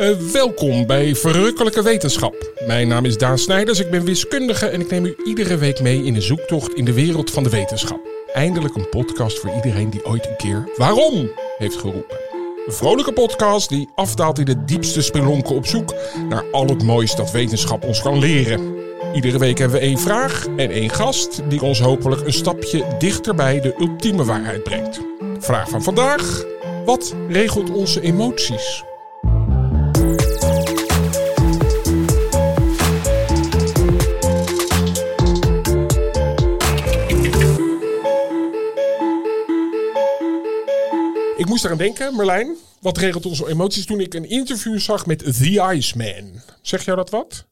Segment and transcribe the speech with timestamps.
[0.00, 2.52] Uh, welkom bij Verrukkelijke Wetenschap.
[2.66, 6.04] Mijn naam is Daan Snijders, ik ben wiskundige en ik neem u iedere week mee
[6.04, 8.00] in een zoektocht in de wereld van de wetenschap.
[8.32, 12.16] Eindelijk een podcast voor iedereen die ooit een keer waarom heeft geroepen.
[12.66, 15.94] Een vrolijke podcast die afdaalt in de diepste spelonken op zoek
[16.28, 18.76] naar al het moois dat wetenschap ons kan leren.
[19.14, 23.34] Iedere week hebben we één vraag en één gast die ons hopelijk een stapje dichter
[23.34, 25.00] bij de ultieme waarheid brengt.
[25.38, 26.44] Vraag van vandaag:
[26.84, 28.84] wat regelt onze emoties?
[41.46, 42.56] Ik moest eraan denken, Merlijn.
[42.80, 46.40] Wat regelt onze emoties toen ik een interview zag met The Iceman?
[46.62, 47.46] Zeg jou dat wat?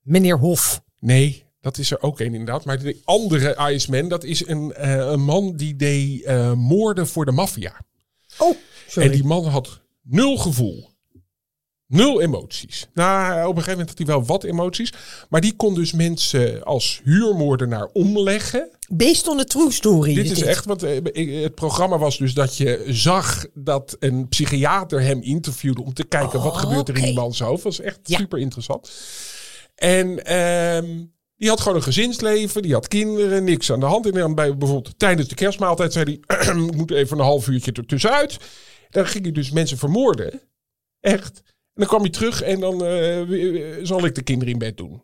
[0.00, 0.82] Meneer Hof.
[0.98, 2.64] Nee, dat is er ook één inderdaad.
[2.64, 7.24] Maar de andere Iceman, dat is een, uh, een man die deed uh, moorden voor
[7.24, 7.80] de maffia.
[8.38, 9.08] Oh, sorry.
[9.08, 10.87] En die man had nul gevoel.
[11.88, 12.86] Nul emoties.
[12.94, 14.92] Nou, op een gegeven moment had hij wel wat emoties.
[15.28, 18.70] Maar die kon dus mensen als huurmoordenaar omleggen.
[18.88, 20.14] Based on a true story.
[20.14, 25.22] Dit is echt, want het programma was dus dat je zag dat een psychiater hem
[25.22, 27.62] interviewde om te kijken wat gebeurt er in die man's hoofd.
[27.62, 28.18] Dat was echt Ja.
[28.18, 28.90] super interessant.
[29.74, 31.04] En ehm,
[31.36, 34.06] die had gewoon een gezinsleven, die had kinderen, niks aan de hand.
[34.06, 37.72] En dan bij bijvoorbeeld tijdens de kerstmaaltijd zei hij, ik moet even een half uurtje
[37.72, 38.36] er tussenuit.
[38.90, 40.40] Dan ging hij dus mensen vermoorden.
[41.00, 41.42] Echt.
[41.78, 45.02] En dan kwam hij terug en dan eh, zal ik de kinderen in bed doen.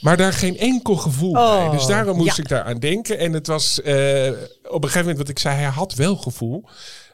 [0.00, 1.42] Maar daar geen enkel gevoel bij.
[1.42, 2.42] Oh, Dus daarom moest ja.
[2.42, 3.18] ik daar aan denken.
[3.18, 4.28] En het was eh,
[4.62, 6.64] op een gegeven moment wat ik zei, hij had wel gevoel.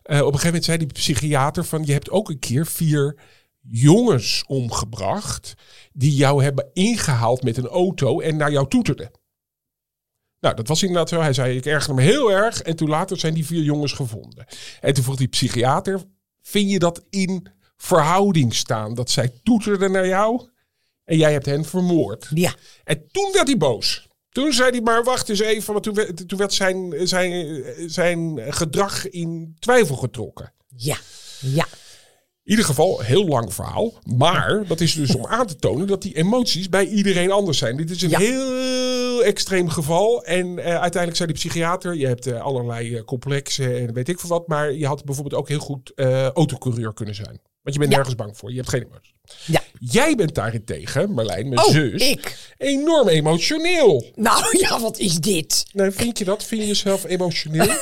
[0.03, 3.19] Eh, op een gegeven moment zei die psychiater van, je hebt ook een keer vier
[3.61, 5.55] jongens omgebracht
[5.93, 9.11] die jou hebben ingehaald met een auto en naar jou toeterden.
[10.41, 11.21] Nou, dat was inderdaad zo.
[11.21, 12.63] Hij zei, ik ergerde me heel erg.
[12.63, 14.47] En toen later zijn die vier jongens gevonden.
[14.81, 16.01] En toen vroeg die psychiater,
[16.43, 18.95] vind je dat in verhouding staan?
[18.95, 20.49] Dat zij toeterden naar jou
[21.05, 22.29] en jij hebt hen vermoord.
[22.35, 22.55] Ja.
[22.85, 24.07] En toen werd hij boos.
[24.31, 25.73] Toen zei hij, maar wacht eens even.
[25.73, 30.53] Want toen werd, toen werd zijn, zijn, zijn gedrag in twijfel getrokken.
[30.77, 30.97] Ja.
[31.41, 31.67] Ja.
[32.45, 33.93] In ieder geval, heel lang verhaal.
[34.17, 37.77] Maar dat is dus om aan te tonen dat die emoties bij iedereen anders zijn.
[37.77, 38.19] Dit is een Ja.
[38.19, 38.51] heel
[39.21, 40.25] extreem geval.
[40.25, 44.21] En eh, uiteindelijk zei die psychiater, je hebt eh, allerlei eh, complexen en weet ik
[44.21, 44.47] veel wat.
[44.47, 45.93] Maar je had bijvoorbeeld ook heel goed
[46.35, 47.41] autocoureur kunnen zijn.
[47.63, 47.97] Want je bent Ja.
[47.97, 48.51] nergens bang voor.
[48.51, 49.15] Je hebt geen emoties.
[49.47, 49.63] Ja.
[49.79, 52.53] Jij bent daarentegen, Marlijn, mijn Oh, zus, ik.
[52.59, 54.05] enorm emotioneel.
[54.15, 55.65] Nou ja, wat is dit?
[55.73, 56.45] Nou, vind je dat?
[56.45, 57.67] Vind je jezelf emotioneel?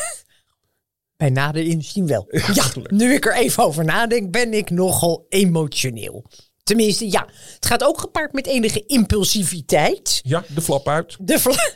[1.17, 2.27] Bij nader inzien wel.
[2.53, 6.25] Ja, nu ik er even over nadenk, ben ik nogal emotioneel.
[6.71, 7.27] Tenminste, ja.
[7.55, 10.21] Het gaat ook gepaard met enige impulsiviteit.
[10.23, 11.17] ja, de flap uit.
[11.21, 11.41] De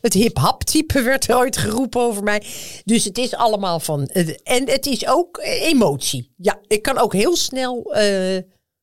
[0.00, 2.46] het hip-hop type werd er ooit geroepen over mij.
[2.84, 4.06] Dus het is allemaal van.
[4.06, 6.32] eh, En het is ook eh, emotie.
[6.36, 7.94] Ja, ik kan ook heel snel.
[7.94, 8.42] eh,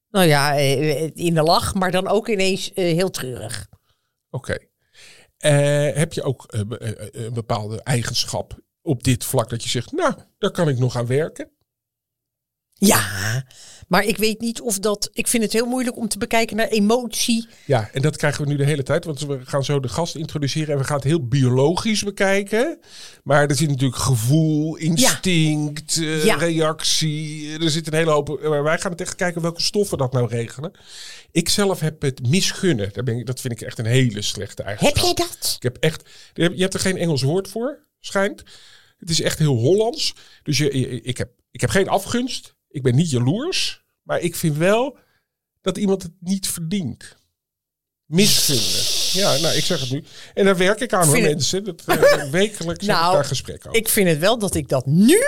[0.09, 0.53] nou ja,
[1.13, 3.67] in de lach, maar dan ook ineens heel treurig.
[4.29, 4.57] Oké.
[5.93, 10.67] Heb je ook een bepaalde eigenschap op dit vlak dat je zegt, nou, daar kan
[10.69, 11.51] ik nog aan werken?
[12.87, 13.43] Ja,
[13.87, 15.09] maar ik weet niet of dat.
[15.13, 17.47] Ik vind het heel moeilijk om te bekijken naar emotie.
[17.65, 20.15] Ja, en dat krijgen we nu de hele tijd, want we gaan zo de gast
[20.15, 22.79] introduceren en we gaan het heel biologisch bekijken.
[23.23, 26.35] Maar er zit natuurlijk gevoel, instinct, eh, Ja.
[26.35, 27.57] reactie.
[27.59, 28.39] Er zit een hele hoop.
[28.43, 30.71] Maar wij gaan het echt kijken welke stoffen dat nou regelen.
[31.31, 32.89] Ik zelf heb het misgunnen.
[32.93, 35.05] Daar ben ik, dat vind ik echt een hele slechte Heb eigenschap.
[35.05, 35.53] jij dat?
[35.55, 36.09] Ik heb echt.
[36.33, 38.43] Je hebt- je hebt er geen Engels woord voor, schijnt.
[38.97, 40.13] Het is echt heel Hollands.
[40.43, 42.55] Dus je, je- ik, heb, ik heb geen afgunst.
[42.73, 43.83] Ik ben niet jaloers.
[44.03, 44.97] Maar ik vind wel
[45.61, 47.15] dat iemand het niet verdient.
[48.05, 48.91] Misgunnen.
[49.13, 50.03] Ja, nou, ik zeg het nu.
[50.33, 51.63] En daar werk ik aan hoor, het- mensen.
[51.63, 51.95] Dat, eh,
[52.31, 53.81] wekelijks heb ik Nou, daar gesprekken over.
[53.81, 55.19] Ik vind het wel dat ik dat nu,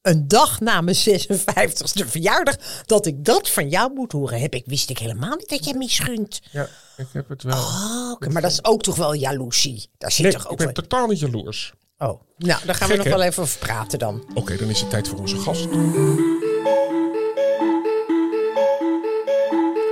[0.00, 2.56] een dag na mijn 56e verjaardag,
[2.86, 4.40] dat ik dat van jou moet horen.
[4.40, 6.40] Heb ik, wist ik helemaal niet dat jij misgunt.
[6.50, 7.56] Ja, ik heb het wel.
[7.56, 9.90] Oh, maar dat is ook toch wel jaloezie.
[9.98, 10.74] Daar zit nee, toch ik ook ben wel...
[10.74, 11.72] totaal niet jaloers.
[12.02, 13.10] Oh, nou, daar gaan Gek, we nog hè?
[13.10, 14.24] wel even over praten dan.
[14.34, 15.68] Oké, dan is het tijd voor onze gast.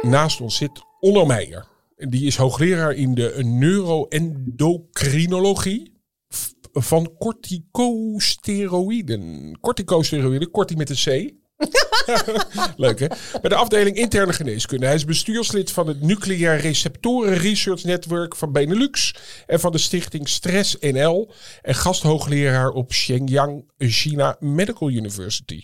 [0.03, 1.67] Naast ons zit Onno Meijer.
[1.97, 5.99] Die is hoogleraar in de neuroendocrinologie
[6.73, 9.59] van corticosteroïden.
[9.61, 11.33] Corticosteroïden, kortie met een C.
[12.77, 13.07] Leuk hè?
[13.41, 14.87] Bij de afdeling interne geneeskunde.
[14.87, 19.15] Hij is bestuurslid van het Nucleair Receptoren Research Network van Benelux
[19.47, 25.63] en van de stichting Stress NL en gasthoogleraar op Shenyang China Medical University.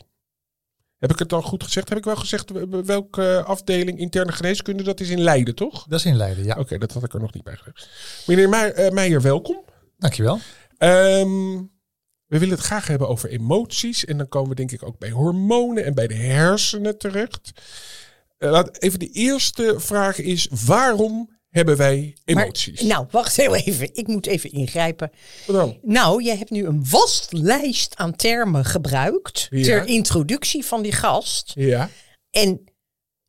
[0.98, 1.88] Heb ik het dan goed gezegd?
[1.88, 2.50] Heb ik wel gezegd
[2.84, 4.82] welke afdeling interne geneeskunde?
[4.82, 5.86] Dat is in Leiden, toch?
[5.88, 6.56] Dat is in Leiden, ja.
[6.58, 7.88] Oké, dat had ik er nog niet bij gezegd.
[8.26, 9.64] Meneer eh, Meijer, welkom.
[9.98, 10.38] Dankjewel.
[10.78, 11.62] Ehm,
[12.26, 14.04] We willen het graag hebben over emoties.
[14.04, 17.50] En dan komen we denk ik ook bij hormonen en bij de hersenen terecht.
[18.38, 22.80] Laat, even de eerste vraag is, waarom hebben wij emoties?
[22.80, 23.94] Maar, nou, wacht heel even.
[23.94, 25.10] Ik moet even ingrijpen.
[25.46, 25.78] Dan?
[25.82, 29.62] Nou, je hebt nu een vast lijst aan termen gebruikt Ja.
[29.64, 31.52] ter introductie van die gast.
[31.54, 31.90] Ja.
[32.30, 32.64] En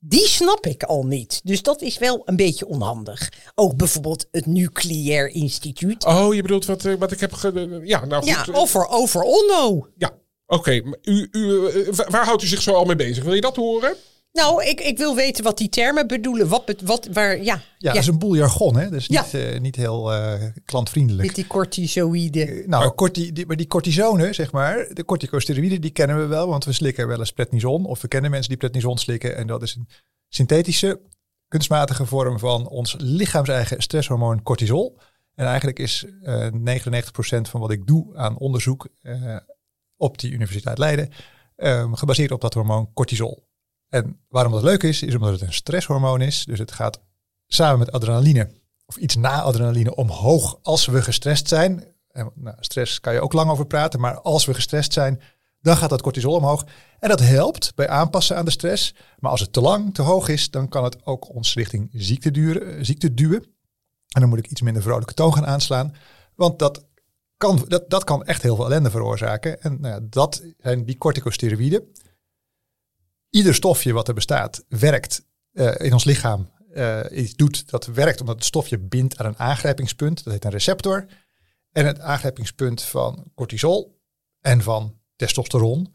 [0.07, 1.41] die snap ik al niet.
[1.43, 3.31] Dus dat is wel een beetje onhandig.
[3.55, 6.05] Ook bijvoorbeeld het Nucleair Instituut.
[6.05, 7.33] Oh, je bedoelt wat, eh, wat ik heb...
[7.33, 8.31] Ge ja, nou goed.
[8.31, 9.87] ja, eh, over, over Onno.
[9.97, 10.11] Ja,
[10.45, 10.81] oké.
[11.01, 13.23] U, u, eh, wa- waar houdt u zich zo al mee bezig?
[13.23, 13.95] Wil je dat horen?
[14.37, 16.47] Nou, ik, ik wil weten wat die termen bedoelen.
[16.47, 18.89] Wat, wat waar, ja, Ja, dat is een boel jargon, hè?
[18.89, 19.21] Dus Ja.
[19.21, 21.27] niet, eh, niet heel eh, klantvriendelijk.
[21.27, 22.69] met die cortisoïden.
[22.69, 26.65] Nou, corti, die, maar die cortisone, zeg maar, de corticosteroïden, die kennen we wel, want
[26.65, 27.85] we slikken wel eens prednison.
[27.85, 29.35] Of we kennen mensen die prednison slikken.
[29.35, 29.87] En dat is een
[30.29, 31.01] synthetische,
[31.47, 34.99] kunstmatige vorm van ons lichaams-eigen stresshormoon cortisol.
[35.35, 39.37] En eigenlijk is eh 99% van wat ik doe aan onderzoek eh,
[39.97, 41.09] op die Universiteit Leiden
[41.55, 43.46] eh, gebaseerd op dat hormoon cortisol.
[43.89, 46.45] En waarom dat leuk is, is omdat het een stresshormoon is.
[46.45, 47.01] Dus het gaat
[47.47, 48.51] samen met adrenaline
[48.85, 51.83] of iets na adrenaline omhoog als we gestrest zijn.
[52.11, 55.21] En, nou, stress kan je ook lang over praten, maar als we gestrest zijn,
[55.61, 56.65] dan gaat dat cortisol omhoog.
[56.99, 58.95] En dat helpt bij aanpassen aan de stress.
[59.19, 62.31] Maar als het te lang, te hoog is, dan kan het ook ons richting ziekte,
[62.31, 63.43] duren, ziekte duwen.
[64.07, 65.95] En dan moet ik iets minder vrolijke toon gaan aanslaan.
[66.35, 66.85] Want dat
[67.37, 69.61] kan, dat, dat kan echt heel veel ellende veroorzaken.
[69.61, 71.91] En nou ja, dat zijn die corticosteroïden.
[73.29, 76.49] Ieder stofje wat er bestaat, werkt eh, in ons lichaam.
[76.73, 80.23] eh, iets doet dat werkt omdat het stofje bindt aan een aangrijpingspunt.
[80.23, 81.05] Dat heet een receptor.
[81.71, 83.99] En het aangrijpingspunt van cortisol
[84.41, 85.93] en van testosteron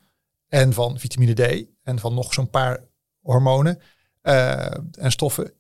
[0.49, 2.85] en van vitamine D en van nog zo'n paar
[3.21, 3.81] hormonen
[4.23, 5.53] eh, en stoffen.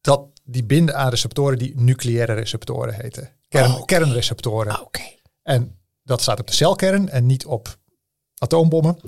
[0.00, 3.30] Dat die binden aan receptoren die nucleaire receptoren heten.
[3.48, 3.84] Kern, Oh, oké.
[3.84, 4.80] Kernreceptoren.
[4.80, 5.02] Oké.
[5.42, 7.78] En dat staat op de celkern en niet op
[8.38, 8.98] atoombommen.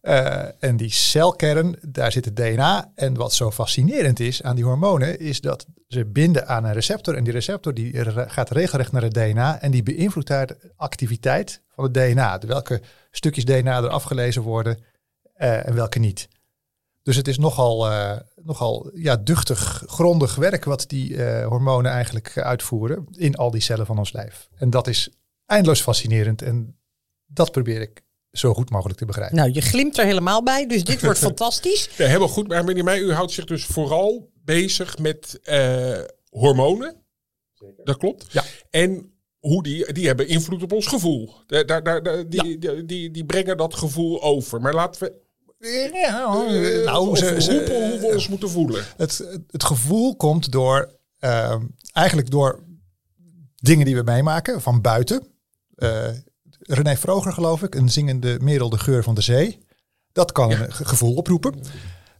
[0.00, 2.92] Eh, en die celkern, daar zit het DNA.
[2.94, 7.14] En wat zo fascinerend is aan die hormonen, is dat ze binden aan een receptor.
[7.14, 11.62] En die receptor die gaat regelrecht naar het DNA en die beïnvloedt daar de activiteit
[11.68, 12.38] van het DNA.
[12.38, 14.78] Welke stukjes DNA er afgelezen worden
[15.34, 16.28] eh, en welke niet.
[17.02, 23.06] Dus het is nogal, eh, nogal ja, duchtig, grondig werk wat die hormonen eigenlijk uitvoeren
[23.10, 24.48] in al die cellen van ons lijf.
[24.56, 25.10] En dat is
[25.46, 26.78] eindeloos fascinerend en
[27.26, 28.02] dat probeer ik
[28.32, 29.36] zo goed mogelijk te begrijpen.
[29.36, 31.88] Nou, je glimt er helemaal bij, dus dit wordt fantastisch.
[31.96, 32.48] Ja, helemaal goed.
[32.48, 35.98] Maar meneer Meij, u houdt zich dus vooral bezig met eh,
[36.30, 36.96] hormonen.
[37.84, 38.26] Dat klopt.
[38.30, 38.44] Ja.
[38.70, 41.34] En hoe die, die hebben invloed op ons gevoel.
[41.46, 44.60] Daar, daar, daar, die, die, die, die brengen dat gevoel over.
[44.60, 45.26] Maar laten we
[45.92, 48.84] Ja, eh, nou, ze- ze- roepen hoe we ons moeten voelen.
[48.96, 52.62] het, het gevoel komt door ehm, eigenlijk door
[53.56, 55.26] dingen die we meemaken van buiten.
[55.74, 56.08] Eh,
[56.68, 59.58] René Vroger, geloof ik, een zingende merel de geur van de zee.
[60.12, 61.60] Dat kan een ge- gevoel oproepen.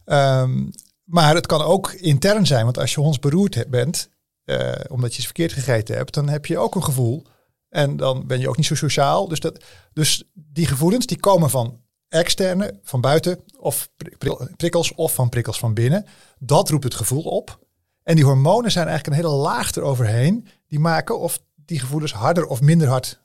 [0.05, 0.67] Ehm,
[1.03, 4.09] maar het kan ook intern zijn, want als je hondsberoerd he- bent,
[4.43, 7.25] eh, omdat je iets verkeerd gegeten hebt, dan heb je ook een gevoel.
[7.69, 9.27] En dan ben je ook niet zo sociaal.
[9.27, 9.63] Dus, dat,
[9.93, 15.29] dus die gevoelens die komen van externe, van buiten, of prik- prik- prikkels, of van
[15.29, 16.05] prikkels van binnen.
[16.39, 17.59] Dat roept het gevoel op.
[18.03, 20.47] En die hormonen zijn eigenlijk een hele laag eroverheen.
[20.67, 23.21] Die maken of die gevoelens harder of minder hard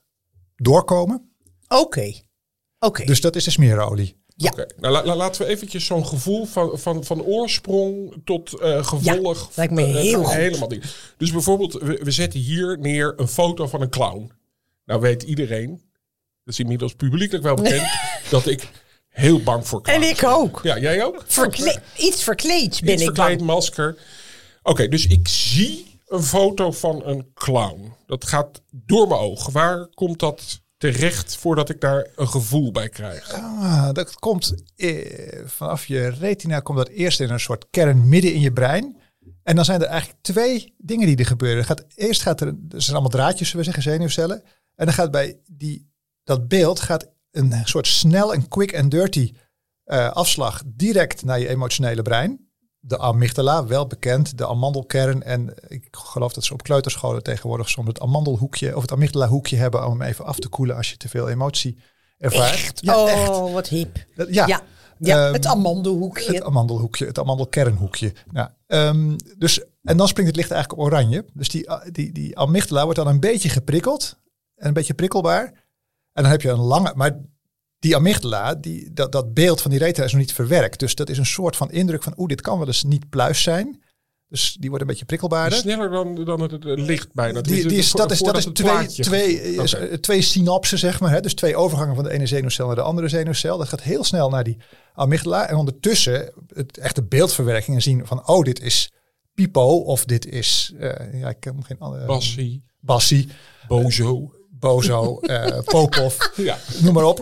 [0.56, 1.30] doorkomen.
[1.68, 2.12] Oké.
[2.78, 3.04] Oké.
[3.04, 4.22] Dus dat is de smeerolie.
[4.36, 4.50] Ja.
[4.50, 8.84] Oké, nou, la- la- laten we eventjes zo'n gevoel van, van, van oorsprong tot eh,
[8.86, 9.50] gevolg.
[9.54, 10.32] lijkt me eh, heel goed.
[10.34, 10.86] Helemaal dingen.
[11.16, 14.30] Dus bijvoorbeeld, we, we zetten hier neer een foto van een clown.
[14.84, 15.70] Nou weet iedereen,
[16.44, 17.88] dat is inmiddels publiekelijk wel bekend,
[18.30, 18.68] dat ik
[19.08, 20.30] heel bang voor En clowns ik ben.
[20.36, 20.60] ook.
[20.62, 21.24] Ja, jij ook?
[21.26, 23.50] Verkle- iets verkleeds ben Iets ik verkleed, bang.
[23.50, 23.98] masker.
[24.62, 27.92] Oké, dus ik zie een foto van een clown.
[28.06, 29.52] Dat gaat door mijn ogen.
[29.52, 33.32] Waar komt dat terecht voordat ik daar een gevoel bij krijg?
[33.32, 38.32] Ah, dat komt eh, vanaf je retina komt dat eerst in een soort kern midden
[38.32, 38.96] in je brein.
[39.42, 41.64] En dan zijn er eigenlijk twee dingen die er gebeuren.
[41.64, 44.42] Gaat, eerst gaat er, er zijn allemaal draadjes, we zeggen zenuwcellen.
[44.74, 45.90] En dan gaat bij die,
[46.24, 49.32] dat beeld gaat een soort snel en quick en dirty
[49.84, 52.48] eh, afslag direct naar je emotionele brein.
[52.86, 55.22] De amygdala, wel bekend, de amandelkern.
[55.22, 59.86] En ik geloof dat ze op kleuterscholen tegenwoordig soms het amandelhoekje of het amygdala-hoekje hebben
[59.86, 61.78] om hem even af te koelen als je te veel emotie
[62.18, 62.52] ervaart.
[62.52, 62.80] Echt?
[62.84, 63.52] Ja, oh, echt.
[63.52, 64.06] wat hip.
[64.16, 64.62] Dat- ja, Ja,
[64.98, 66.32] ja Ehm, het amandelhoekje.
[66.34, 68.12] het amandelhoekje, het amandelkernhoekje.
[68.32, 71.24] Ja, ehm, dus, en dan springt het licht eigenlijk op oranje.
[71.32, 74.16] Dus die, die, die amygdala wordt dan een beetje geprikkeld.
[74.56, 75.44] En een beetje prikkelbaar.
[76.12, 76.92] En dan heb je een lange...
[76.96, 77.20] Maar
[77.84, 80.78] die amygdala, die, dat, dat beeld van die retina is nog niet verwerkt.
[80.78, 82.14] Dus dat is een soort van indruk van...
[82.16, 83.82] oeh, dit kan wel eens niet pluis zijn.
[84.28, 85.58] Dus die wordt een beetje prikkelbaarder.
[85.58, 87.40] Sneller dan, dan het, het licht bijna.
[87.40, 91.10] Die, die is, dat is, dat is twee, twee, eh, twee synapsen, zeg maar.
[91.10, 91.20] Hè?
[91.20, 93.58] Dus twee overgangen van de ene zenuwcel naar de andere zenuwcel.
[93.58, 94.56] Dat gaat heel snel naar die
[94.94, 95.48] amygdala.
[95.48, 98.28] En ondertussen het echte beeldverwerking en zien van...
[98.28, 98.90] oh, dit is
[99.34, 100.72] Pipo of dit is...
[100.78, 102.06] eh, ja, ik heb geen andere...
[102.06, 103.28] Bassie, Bassie,
[103.68, 104.32] bozo.
[104.64, 106.58] Bozo, eh Popov, Ja.
[106.80, 107.20] noem maar op.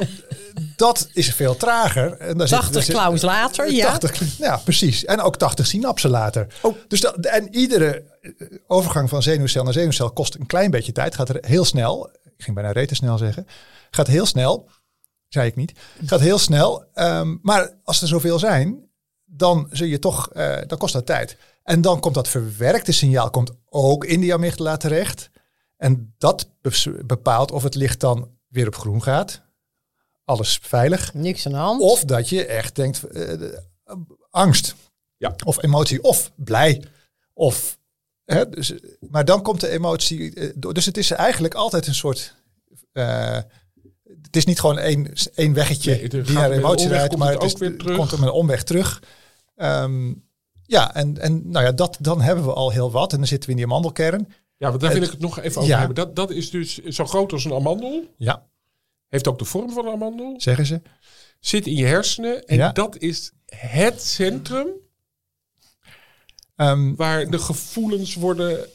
[0.76, 2.12] Dat is veel trager.
[2.12, 3.87] En daar zit- 80 daar zit- clowns later, ja.
[3.99, 5.04] 80, ja, precies.
[5.04, 6.46] En ook 80 synapsen later.
[6.62, 6.76] Oh.
[6.88, 8.30] Dus dat, en iedere eh,
[8.66, 11.14] overgang van zenuwcel naar zenuwcel kost een klein beetje tijd.
[11.14, 12.11] Gaat er heel snel.
[12.37, 13.46] Ik ging bijna rete snel zeggen.
[13.90, 14.68] Gaat heel snel.
[15.28, 15.72] Zei ik niet.
[16.06, 16.84] Gaat heel snel.
[16.94, 18.90] Ehm, maar als er zoveel zijn,
[19.25, 21.37] dan zul je toch, eh, dan kost dat tijd.
[21.62, 25.30] En dan komt dat verwerkte signaal komt ook in die amygdala terecht.
[25.83, 29.43] En dat be- bepaalt of het licht dan weer op groen gaat.
[30.25, 31.15] Alles veilig.
[31.15, 31.81] Niks aan de hand.
[31.81, 33.53] Of dat je echt denkt, eh, eh,
[34.31, 34.75] angst.
[35.17, 35.35] Ja.
[35.45, 36.03] Of emotie.
[36.03, 36.83] Of blij.
[37.35, 37.79] Of,
[38.25, 40.35] hè, dus, maar dan komt de emotie.
[40.35, 40.75] eh, door.
[40.75, 42.35] Dus het is eigenlijk altijd een soort.
[42.93, 43.39] eh,
[44.23, 47.17] het is niet gewoon één, één weggetje Nee, die gaat naar de emotie omweg, rijdt,
[47.17, 47.53] maar het is,
[47.97, 49.03] komt er met een omweg terug.
[49.57, 50.15] Ehm,
[50.67, 53.12] ja, en, en nou ja, dat, dan hebben we al heel wat.
[53.12, 54.29] En dan zitten we in die amandelkern.
[54.62, 55.78] Ja, want daar wil ik het nog even over Ja.
[55.78, 55.97] hebben.
[55.97, 58.04] Dat, dat is dus zo groot als een amandel.
[58.16, 58.47] Ja,
[59.09, 60.35] Heeft ook de vorm van een amandel.
[60.40, 60.81] zeggen ze.
[61.40, 62.45] Zit in je hersenen.
[62.47, 62.73] En Ja.
[62.73, 64.66] dat is het centrum
[66.57, 68.66] Ehm, waar de gevoelens worden...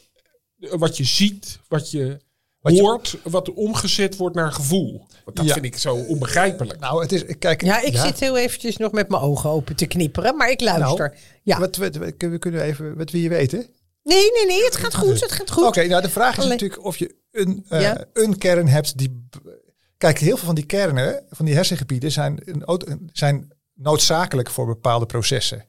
[0.57, 2.17] Wat je ziet, wat je
[2.59, 5.05] Wat je- hoort, wat omgezet wordt naar gevoel.
[5.25, 5.53] Want dat Ja.
[5.53, 6.79] vind ik zo onbegrijpelijk.
[6.79, 7.23] nou, het is.
[7.39, 10.61] Kijk, ja, ik zit heel eventjes nog met mijn ogen open te knipperen, maar ik
[10.61, 11.07] luister.
[11.09, 11.59] Nou, ja.
[11.59, 12.97] Wat, wat, wat- we kunnen even.
[12.97, 13.67] Wat wil je weten?
[14.07, 15.65] Nee, nee, nee, het gaat goed, het gaat goed.
[15.65, 18.05] Oké, nou de vraag is natuurlijk of je een, eh, Ja.
[18.13, 19.27] een kern hebt die.
[19.97, 22.43] Kijk, heel veel van die kernen, van die hersengebieden, zijn,
[23.11, 25.65] zijn noodzakelijk voor bepaalde processen.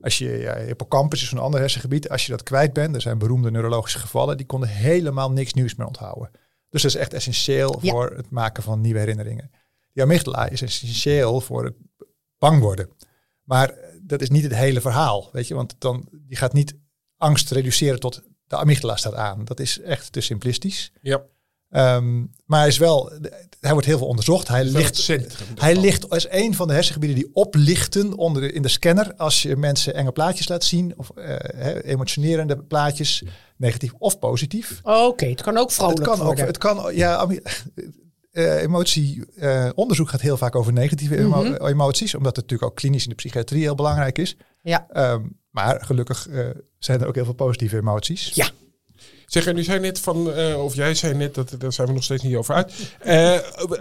[0.00, 3.18] Als je ja, hippocampus is een ander hersengebied, als je dat kwijt bent, er zijn
[3.18, 6.30] beroemde neurologische gevallen, die konden helemaal niks nieuws meer onthouden.
[6.68, 7.90] Dus dat is echt essentieel Ja.
[7.90, 9.50] voor het maken van nieuwe herinneringen.
[9.92, 11.74] Die amygdala is essentieel voor het
[12.38, 12.88] bang worden.
[13.42, 16.74] Maar dat is niet het hele verhaal, weet je, want dan, die gaat niet
[17.22, 19.44] angst reduceren tot de amygdala staat aan.
[19.44, 20.92] Dat is echt te simplistisch.
[21.00, 21.22] Ja,
[21.72, 23.12] Ehm, maar hij is wel,
[23.60, 24.48] hij wordt heel veel onderzocht.
[24.48, 25.06] Hij ligt,
[25.54, 29.42] hij ligt als een van de hersengebieden die oplichten onder de, in de scanner als
[29.42, 31.24] je mensen enge plaatjes laat zien of eh,
[31.56, 33.22] hè, emotionerende plaatjes,
[33.56, 34.80] negatief of positief.
[34.82, 37.26] Oké, het kan ook vrolijk het kan ook, het kan, ja,
[38.30, 41.66] eh, emotie, eh, onderzoek gaat heel vaak over negatieve emo- Mhm.
[41.66, 44.36] emoties, omdat het natuurlijk ook klinisch in de psychiatrie heel belangrijk is.
[44.62, 44.86] Ja.
[44.88, 48.30] Ehm, maar gelukkig eh, zijn er ook heel veel positieve emoties.
[48.34, 48.50] Ja.
[49.32, 51.92] Zeg, en u zei net van, eh, of jij zei net, dat, daar zijn we
[51.92, 53.38] nog steeds niet over uit, eh,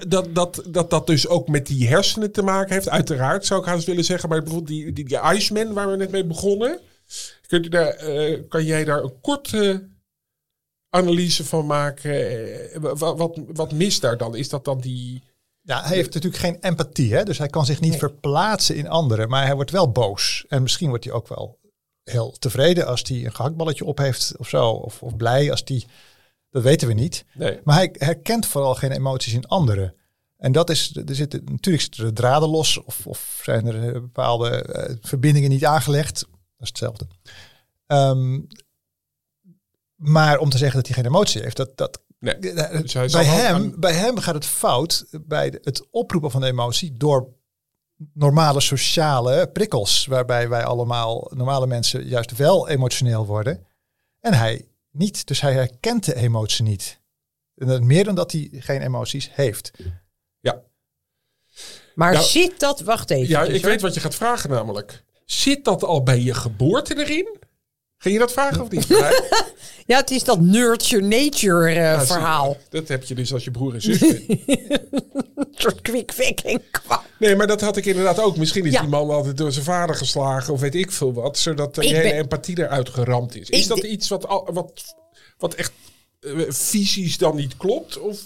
[0.08, 2.90] dat, dat, dat dat dus ook met die hersenen te maken heeft.
[2.90, 6.12] Uiteraard zou ik haast willen zeggen, maar bijvoorbeeld die, die, die Iceman waar we net
[6.12, 6.80] mee begonnen.
[7.48, 9.90] Kunt u daar, eh, kan jij daar een korte
[10.90, 12.82] analyse van maken?
[12.82, 14.36] Wat, wat, wat mist daar dan?
[14.36, 15.24] Is dat dan die...
[15.62, 17.24] Ja, hij heeft natuurlijk geen empathie, hè?
[17.24, 20.46] dus hij kan zich niet verplaatsen in anderen, maar hij wordt wel boos.
[20.48, 21.60] En misschien wordt hij ook wel
[22.04, 25.86] heel tevreden als hij een gehaktballetje op heeft of zo, of, of blij als hij,
[26.50, 27.26] dat weten we niet.
[27.34, 27.60] Nee.
[27.64, 29.96] Maar hij herkent vooral geen emoties in anderen.
[30.38, 33.92] En dat is, er zitten, natuurlijk zitten er draden los of, of zijn er eh,
[33.92, 36.20] bepaalde eh, verbindingen niet aangelegd.
[36.20, 36.30] Dat
[36.60, 37.08] is hetzelfde.
[37.88, 38.40] Ehm,
[39.96, 42.34] maar om te zeggen dat hij geen emotie heeft, dat, dat Nee.
[42.36, 46.48] eh, Dus bij, hem, aan- bij hem gaat het fout bij het oproepen van de
[46.48, 47.28] emotie door
[48.14, 53.66] normale sociale prikkels, waarbij wij allemaal, normale mensen, juist wel emotioneel worden.
[54.20, 55.28] En hij niet.
[55.28, 57.00] Dus hij herkent de emotie niet.
[57.56, 59.72] En dat meer dan dat hij geen emoties heeft.
[60.40, 60.62] Ja,
[61.96, 63.30] Maar Nou, zit dat, wacht even.
[63.30, 65.04] ja ik weet wat je gaat vragen namelijk.
[65.26, 67.40] Zit dat al bij je geboorte erin?
[68.02, 68.88] Ging je dat vragen of niet?
[69.86, 72.14] Ja, het is dat nurture nature eh, Ja, zie je.
[72.14, 72.58] verhaal.
[72.70, 74.20] Dat heb je dus als je broer en zus bent.
[74.30, 75.92] Een soort.
[77.20, 78.38] Nee, maar dat had ik inderdaad ook.
[78.38, 78.80] Misschien is Ja.
[78.80, 81.38] die man altijd door zijn vader geslagen of weet ik veel wat.
[81.38, 83.50] Zodat de hele ben- empathie eruit geramd is.
[83.50, 84.96] Is Ik dat iets wat, al- wat,
[85.38, 85.72] wat echt
[86.20, 88.00] eh, fysisch dan niet klopt?
[88.00, 88.24] Of?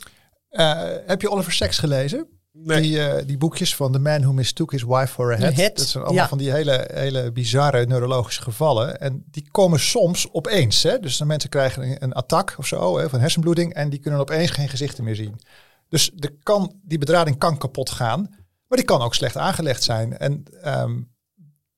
[0.49, 2.27] Eh, heb je Oliver Sacks gelezen?
[2.57, 2.81] Nee.
[2.81, 5.77] Die, eh, die boekjes van The Man Who Mistook His Wife for a Head.
[5.77, 6.29] Dat zijn allemaal ja.
[6.29, 8.99] van die hele, hele bizarre neurologische gevallen.
[8.99, 10.83] En die komen soms opeens.
[10.83, 10.99] Hè?
[10.99, 13.73] Dus de mensen krijgen een, een attack of zo hè, van hersenbloeding.
[13.73, 15.39] En die kunnen opeens geen gezichten meer zien.
[15.89, 18.21] Dus de kan, die bedrading kan kapot gaan.
[18.67, 20.17] Maar die kan ook slecht aangelegd zijn.
[20.17, 21.01] En ehm,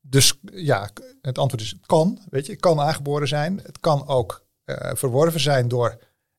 [0.01, 0.89] dus ja,
[1.21, 2.19] het antwoord is het kan.
[2.29, 3.59] Weet je, het kan aangeboren zijn.
[3.63, 5.97] Het kan ook eh, verworven zijn door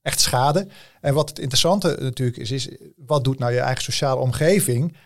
[0.08, 0.66] echt schade.
[1.00, 4.96] En wat het interessante natuurlijk is, is wat doet nou je eigen sociale omgeving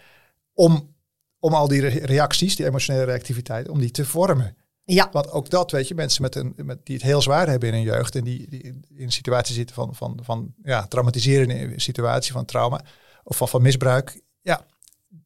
[0.53, 0.95] om,
[1.39, 4.57] om al die re- reacties, die emotionele reactiviteit, om die te vormen.
[4.85, 7.69] Ja, Want ook dat, weet je, mensen met een, met, die het heel zwaar hebben
[7.69, 11.73] in hun jeugd en die, die in een situatie zitten van, van, van ja, traumatiserende
[11.77, 12.81] situatie, van trauma
[13.25, 14.21] of van, van misbruik.
[14.41, 14.67] Ja,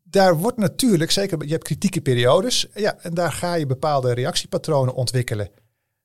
[0.02, 4.95] daar wordt natuurlijk, zeker, je hebt kritieke periodes, ja, en daar ga je bepaalde reactiepatronen
[4.95, 5.50] ontwikkelen.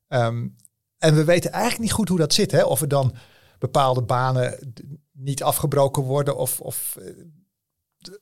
[0.08, 0.48] Ehm,
[0.98, 2.63] en we weten eigenlijk niet goed hoe dat zit, hè?
[2.63, 3.16] of er dan
[3.62, 4.74] bepaalde banen
[5.12, 7.13] niet afgebroken worden of, of eh,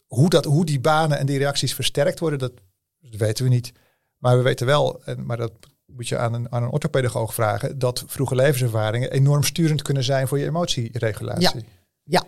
[0.08, 2.52] hoe, dat, hoe die banen en die reacties versterkt worden, dat,
[3.00, 3.72] weten we niet.
[4.18, 5.52] Maar we weten wel, en, maar dat
[5.86, 10.28] moet je aan een, aan een orthopedagoog vragen, dat vroege levenservaringen enorm sturend kunnen zijn
[10.28, 11.66] voor je emotieregulatie.
[12.04, 12.26] ja.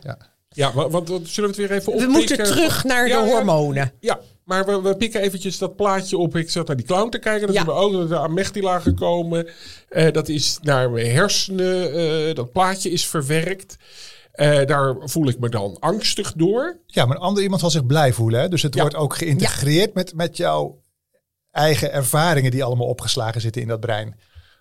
[0.53, 2.11] Ja, wa- want, want zullen we het weer even we oppikken?
[2.17, 3.33] moeten terug naar Ja, de ja.
[3.33, 3.91] hormonen.
[3.99, 4.19] Ja,
[4.51, 6.35] maar we, we pikken eventjes dat plaatje op.
[6.35, 7.45] Ik zat naar die clown te kijken.
[7.47, 7.61] Dat Ja.
[7.61, 9.47] is bij ook de Amechila gekomen.
[9.89, 11.93] Eh, dat is naar mijn hersenen.
[11.93, 13.75] eh, dat plaatje is verwerkt.
[14.31, 16.77] Eh, daar voel ik me dan angstig door.
[16.85, 18.39] Ja, maar een ander iemand zal zich blij voelen.
[18.41, 18.47] Hè?
[18.49, 18.81] Dus het Ja.
[18.81, 20.81] wordt ook geïntegreerd met, met jouw
[21.51, 24.15] eigen ervaringen die allemaal opgeslagen zitten in dat brein.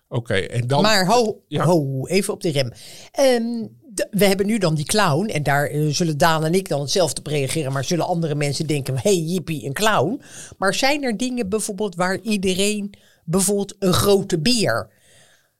[0.07, 0.81] Oké, en dan...
[0.81, 1.63] Maar ho, Ja.
[1.63, 2.71] ho, even op de rem.
[3.11, 5.25] Ehm, we hebben nu dan die clown.
[5.25, 7.71] En daar eh, zullen Daan en ik dan hetzelfde op reageren.
[7.71, 10.21] Maar zullen andere mensen denken, hey jippie, een clown.
[10.57, 12.93] Maar zijn er dingen bijvoorbeeld waar iedereen...
[13.25, 14.89] Bijvoorbeeld een grote beer.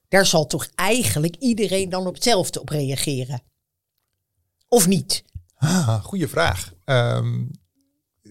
[0.08, 3.42] Daar zal toch eigenlijk iedereen dan op hetzelfde op reageren?
[4.68, 5.24] Of niet?
[5.56, 6.74] Ah, goede vraag.
[6.86, 7.44] Ehm,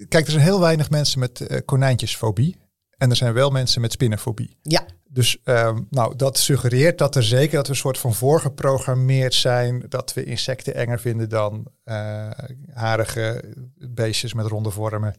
[0.09, 2.60] kijk, er zijn heel weinig mensen met eh, konijntjesfobie.
[3.00, 4.57] En er zijn wel mensen met spinnenfobie.
[4.62, 9.35] Ja, Dus ehm, nou, dat suggereert dat er zeker dat we een soort van voorgeprogrammeerd
[9.35, 9.85] zijn.
[9.88, 12.30] Dat we insecten enger vinden dan eh,
[12.73, 15.14] harige beestjes met ronde vormen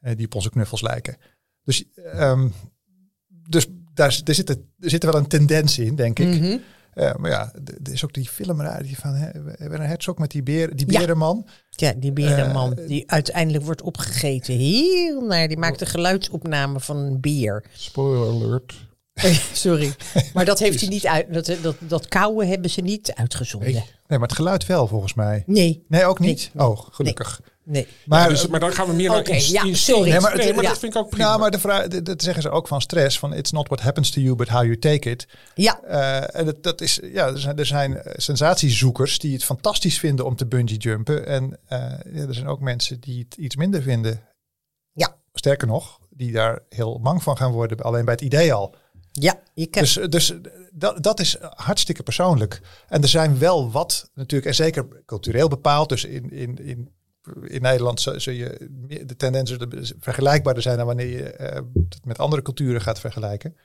[0.00, 1.16] eh, die op onze knuffels lijken.
[1.62, 2.48] Dus, ehm,
[3.28, 6.40] dus daar, er, zit, er zit er wel een tendens in, denk ik.
[6.40, 6.58] Mhm.
[6.94, 7.52] Eh, maar ja,
[7.84, 10.92] er is ook die film raar, die van hè, Werner Herzog met die, beer, die
[10.92, 11.00] Ja.
[11.00, 11.46] berenman.
[11.70, 14.54] ja die berenman Eh, die uiteindelijk wordt opgegeten.
[14.54, 17.64] Heel naar, die maakt een geluidsopname van een beer.
[17.72, 18.74] Spoiler alert.
[19.52, 19.94] Sorry.
[20.34, 21.34] Maar dat heeft hij niet uit.
[21.34, 23.72] Dat, dat, dat kauwen hebben ze niet uitgezonden.
[23.72, 23.84] Nee.
[24.06, 24.18] Nee.
[24.18, 25.42] Maar het geluid wel volgens mij.
[25.46, 25.84] Nee.
[25.88, 26.50] Nee, ook niet.
[26.56, 27.40] Oh, gelukkig.
[27.44, 27.52] nee.
[27.64, 30.10] Maar, Maar, dus, maar dan gaan we meer naar Oké, ins- ja, sorry.
[30.10, 31.24] Nee, maar maar, dat vind ik ook prima.
[31.28, 34.10] Nou, maar de vraag, dat- zeggen ze ook van stress, van it's not what happens
[34.10, 35.26] to you, but how you take it.
[35.54, 39.44] Ja, Eh, en dat, dat is, ja, er zijn, er zijn eh, sensatiezoekers die het
[39.44, 41.26] fantastisch vinden om te bungee jumpen.
[41.26, 41.78] En eh,
[42.12, 44.20] ja, er zijn ook mensen die het iets minder vinden.
[44.92, 45.16] Ja.
[45.32, 48.74] Sterker nog, die daar heel bang van gaan worden, alleen bij het idee al.
[49.12, 49.40] ja.
[49.54, 50.32] Je kan, Dus, dus
[50.72, 52.60] dat, dat is hartstikke persoonlijk.
[52.88, 55.88] En er zijn wel wat natuurlijk, en zeker cultureel bepaald.
[55.88, 56.88] Dus in, in, in,
[57.42, 62.04] in Nederland zul je meer- de tendensen de- vergelijkbaarder zijn dan wanneer je eh, het
[62.04, 63.56] met andere culturen gaat vergelijken.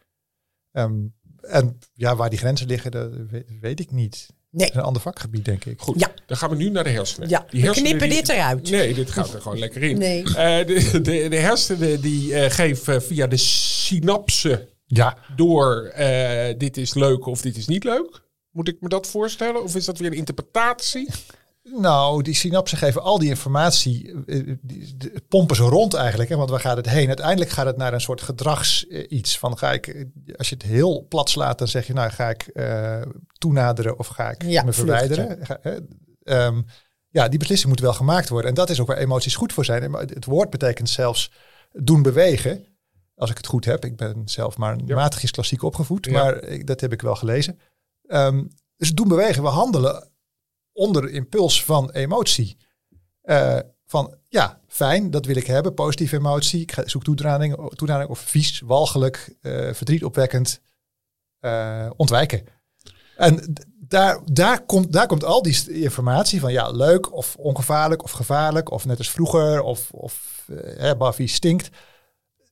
[0.72, 0.95] Ehm,
[1.41, 4.28] en ja, waar die grenzen liggen, dat weet, weet ik niet.
[4.52, 4.65] nee.
[4.65, 5.82] Dat is een ander vakgebied, denk ik.
[5.82, 6.12] Goed, Ja.
[6.26, 7.30] dan gaan we nu naar de hersenen.
[7.30, 8.69] Ja, Die we hersenen knippen die- dit eruit.
[8.69, 9.98] Nee, dit gaat er gewoon lekker in.
[9.98, 10.24] Nee.
[10.24, 16.78] Eh, de, de, de hersenen die eh, geven via de synapsen Ja, door eh, dit
[16.78, 18.22] is leuk of dit is niet leuk.
[18.52, 19.63] Moet ik me dat voorstellen?
[19.63, 21.10] Of is dat weer een interpretatie?
[21.78, 26.30] Nou, die synapsen geven al die informatie, eh, die, die- pompen ze rond eigenlijk.
[26.30, 26.36] Hè?
[26.36, 27.08] Want waar gaat het heen?
[27.08, 29.38] Uiteindelijk gaat het naar een soort gedrags eh, iets.
[29.38, 30.06] Van ga ik, eh,
[30.38, 33.02] als je het heel plat slaat, dan zeg je, nou ga ik eh,
[33.38, 35.46] toenaderen of ga ik Ja, me verwijderen.
[35.46, 35.78] Ga- hè?
[36.24, 36.62] Ehm,
[37.10, 38.50] ja, die beslissing moet wel gemaakt worden.
[38.50, 39.94] En dat is ook waar emoties goed voor zijn.
[39.94, 41.32] Het woord betekent zelfs
[41.72, 42.66] doen bewegen.
[43.16, 43.86] Als ik het goed heb.
[43.86, 44.96] Ik ben zelf maar Ja.
[44.96, 46.06] matigjes klassiek opgevoed.
[46.06, 46.12] Ja.
[46.24, 47.60] Maar ik, dat heb ik wel gelezen.
[48.08, 48.44] Ehm,
[48.78, 49.44] dus doen bewegen.
[49.44, 50.09] We handelen
[50.80, 52.58] onder impuls van emotie.
[53.22, 56.62] Eh, van ja, fijn, dat wil ik hebben, positieve emotie.
[56.62, 60.62] Ik zoek toenadering, of vies, walgelijk, eh, verdriet opwekkend,
[61.39, 62.46] eh, ontwijken.
[63.18, 63.54] En
[63.88, 68.72] daar, daar, komt, daar komt al die informatie van ja, leuk of ongevaarlijk of gevaarlijk
[68.72, 70.46] of net als vroeger of, of
[70.98, 71.70] Buffy stinkt.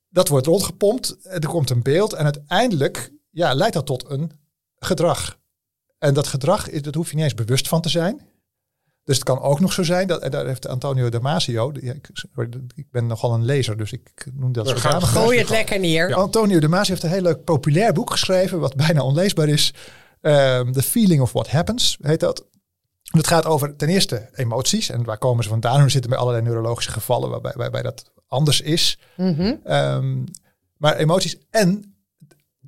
[0.10, 4.32] Dat wordt rondgepompt, er komt een beeld en uiteindelijk ja, leidt dat tot een
[4.76, 5.40] gedrag.
[5.98, 8.22] En dat gedrag, dat hoef je niet eens bewust van te zijn.
[9.04, 12.10] Dus het kan ook nog zo zijn, dat, en daar heeft Antonio Damasio, ja, ik,
[12.14, 15.08] sorry, ik ben nogal een lezer, dus ik noem dat We soort gaan- namen.
[15.08, 16.14] Gooi het lekker neer.
[16.14, 19.74] Antonio Damasio heeft een heel leuk populair boek geschreven, wat bijna onleesbaar is.
[20.22, 22.46] Ehm, The Feeling of What Happens heet dat.
[23.04, 25.80] Het gaat over ten eerste emoties en waar komen ze vandaan?
[25.80, 29.00] Hoe zitten bij allerlei neurologische gevallen waarbij, waarbij dat anders is.
[29.18, 29.56] Mhm.
[29.64, 30.24] Ehm,
[30.78, 31.96] maar emoties en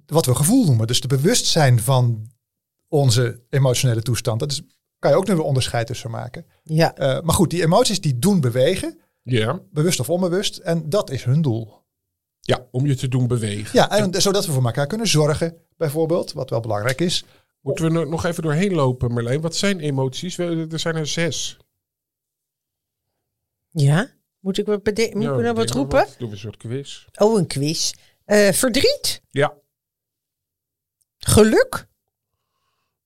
[0.06, 0.88] wat we gevoel noemen.
[0.88, 2.28] Dus de bewustzijn van
[2.90, 4.40] onze emotionele toestand.
[4.40, 4.62] Dat is,
[5.00, 6.46] kan je ook nog een onderscheid tussen maken.
[6.64, 6.96] Ja.
[6.96, 9.60] Eh, maar goed, die emoties die doen bewegen, Ja.
[9.72, 10.58] bewust of onbewust.
[10.58, 11.78] En dat is hun doel.
[12.40, 13.70] ja, om je te doen bewegen.
[13.80, 16.32] Ja, en zodat we voor elkaar kunnen zorgen, bijvoorbeeld.
[16.34, 17.26] Wat wel belangrijk is.
[17.62, 19.42] Moeten we er nog even doorheen lopen, Marleen?
[19.42, 20.36] Wat zijn emoties?
[20.36, 21.58] We- Er zijn er zes.
[23.70, 24.12] Ja?
[24.40, 26.08] Moet ik, wat bede- moet Ja, ik nou wat roepen?
[26.18, 27.06] Doen we een soort quiz.
[27.18, 27.92] Oh, een quiz.
[28.26, 29.22] Eh, verdriet?
[29.30, 29.58] Ja.
[31.18, 31.88] Geluk?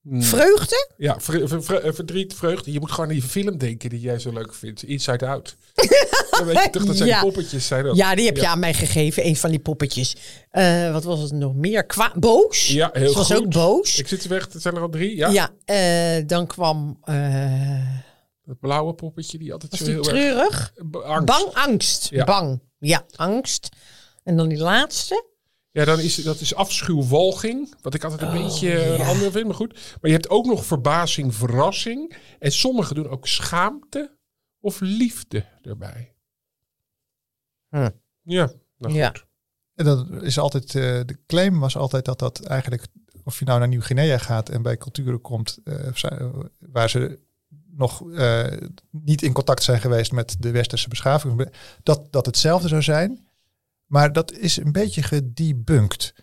[0.10, 0.24] Hmm.
[0.24, 0.89] Vreugde?
[0.98, 2.72] Ja, vre- vre- vre- eh, verdriet, vreugde.
[2.72, 4.84] Je moet gewoon aan die film denken die jij zo leuk vindt.
[4.84, 5.56] Inside Out.
[6.32, 7.22] Dan weet je toch, dat zijn Ja.
[7.22, 7.68] poppetjes.
[7.68, 7.96] Zijn dat.
[7.96, 9.26] Ja, die heb je aan mij gegeven.
[9.26, 10.16] Een van die poppetjes.
[10.50, 11.86] Eh, wat was het nog meer?
[12.16, 12.68] Boos?
[12.68, 13.36] Ja, heel Ze was goed.
[13.38, 13.98] ook boos.
[14.00, 14.54] Ik zit er weg.
[14.54, 15.16] Er zijn er al drie.
[15.16, 15.30] Ja.
[15.30, 16.98] Ja, eh, dan kwam...
[18.46, 20.13] Het blauwe poppetje die altijd was zo die heel erg...
[20.13, 20.74] treurig?
[20.92, 21.26] B- Angst.
[21.26, 22.10] Bang, angst.
[22.10, 22.24] Ja.
[22.24, 22.62] Bang.
[22.80, 23.70] Ja, angst.
[24.24, 25.26] En dan die laatste.
[25.74, 27.74] Ja, dan is dat is afschuw, walging.
[27.82, 29.74] Wat ik altijd een Oh, beetje een andere vind, maar goed.
[29.74, 32.16] Maar je hebt ook nog verbazing, verrassing.
[32.40, 34.18] En sommigen doen ook schaamte
[34.60, 36.14] of liefde erbij.
[38.24, 39.08] Ja, nou Ja.
[39.08, 39.26] goed.
[39.76, 42.86] En dat is altijd, eh, de claim was altijd dat dat eigenlijk,
[43.24, 47.20] of je nou naar Nieuw-Guinea gaat en bij culturen komt eh, zij- waar ze
[47.72, 48.46] nog eh,
[48.92, 51.50] niet in contact zijn geweest met de westerse beschaving,
[51.84, 53.28] dat dat hetzelfde zou zijn.
[53.94, 56.14] Maar dat is een beetje gedebunked.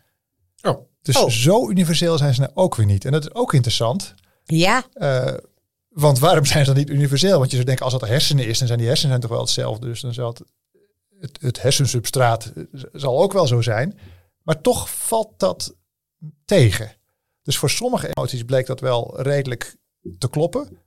[0.63, 1.29] Oh, Dus Oh.
[1.31, 3.05] zo universeel zijn ze nou ook weer niet.
[3.05, 4.15] En dat is ook interessant.
[4.45, 4.85] Ja.
[4.93, 5.35] eh,
[5.89, 7.39] want waarom zijn ze dan niet universeel?
[7.39, 9.41] Want je zou denken, als dat hersenen is, dan zijn die hersenen zijn toch wel
[9.41, 9.87] hetzelfde.
[9.87, 10.43] Dus dan zal het,
[11.19, 13.99] het, het hersensubstraat eh, zal ook wel zo zijn.
[14.43, 15.77] Maar toch valt dat
[16.45, 16.93] tegen.
[17.43, 19.77] Dus voor sommige emoties bleek dat wel redelijk
[20.19, 20.79] te kloppen.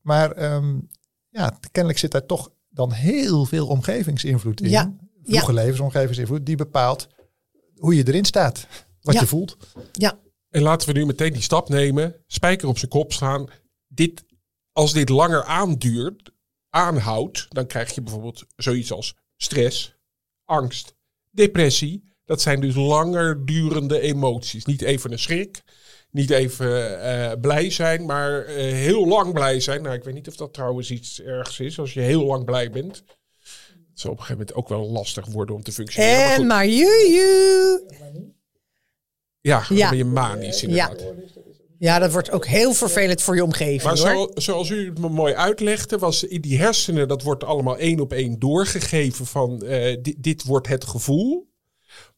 [0.00, 0.78] Maar ehm,
[1.28, 4.70] ja, kennelijk zit daar toch dan heel veel omgevingsinvloed in.
[4.70, 4.92] Ja,
[5.24, 7.08] Vroege levensomgevingsinvloed, die bepaalt
[7.76, 8.66] hoe je erin staat.
[9.00, 9.20] Wat Ja.
[9.20, 9.56] je voelt.
[9.92, 10.18] Ja.
[10.48, 12.14] En laten we nu meteen die stap nemen.
[12.26, 13.46] Spijker op zijn kop staan.
[13.88, 14.24] Dit,
[14.72, 16.30] als dit langer aanduurt,
[16.70, 19.94] aanhoudt, dan krijg je bijvoorbeeld zoiets als stress,
[20.44, 20.94] angst,
[21.30, 22.10] depressie.
[22.24, 24.64] Dat zijn dus langer durende emoties.
[24.64, 25.62] Niet even een schrik,
[26.10, 29.82] niet even eh, blij zijn, maar eh, heel lang blij zijn.
[29.82, 31.78] Nou, ik weet niet of dat trouwens iets ergs is.
[31.78, 33.04] Als je heel lang blij bent.
[34.02, 36.16] Zal op een gegeven moment ook wel lastig worden om te functioneren.
[36.18, 36.46] maar En goed.
[36.46, 37.80] maar juju.
[39.40, 39.88] ja, Ja.
[39.88, 41.04] ben je manisch inderdaad.
[41.78, 44.30] Ja, dat wordt ook heel vervelend voor je omgeving Maar hoor.
[44.34, 48.00] zo, zoals u het me mooi uitlegde, was in die hersenen, dat wordt allemaal één
[48.00, 51.50] op één doorgegeven van eh, dit, dit wordt het gevoel.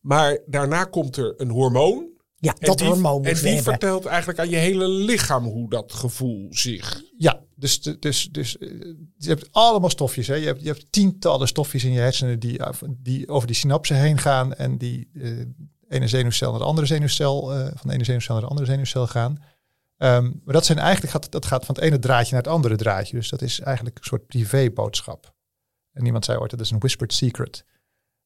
[0.00, 2.08] Maar daarna komt er een hormoon.
[2.36, 5.92] Ja, En dat die, hormoon En die vertelt eigenlijk aan je hele lichaam hoe dat
[5.92, 7.02] gevoel zich.
[7.18, 8.68] Ja, dus, dus, dus eh,
[9.16, 10.26] je hebt allemaal stofjes.
[10.26, 10.34] Hè?
[10.34, 13.96] Je, hebt, je hebt tientallen stofjes in je hersenen die, af- die over die synapsen
[13.96, 15.30] heen gaan en die eh
[15.88, 19.06] ene zenuwcel naar de andere zenuwcel, eh, van de ene zenuwcel naar de andere zenuwcel
[19.06, 19.42] gaan.
[19.96, 22.76] Ehm, maar dat zijn eigenlijk gaat, dat gaat van het ene draadje naar het andere
[22.76, 23.16] draadje.
[23.16, 25.34] Dus dat is eigenlijk een soort privéboodschap.
[25.92, 27.64] En iemand zei ooit dat is een whispered secret.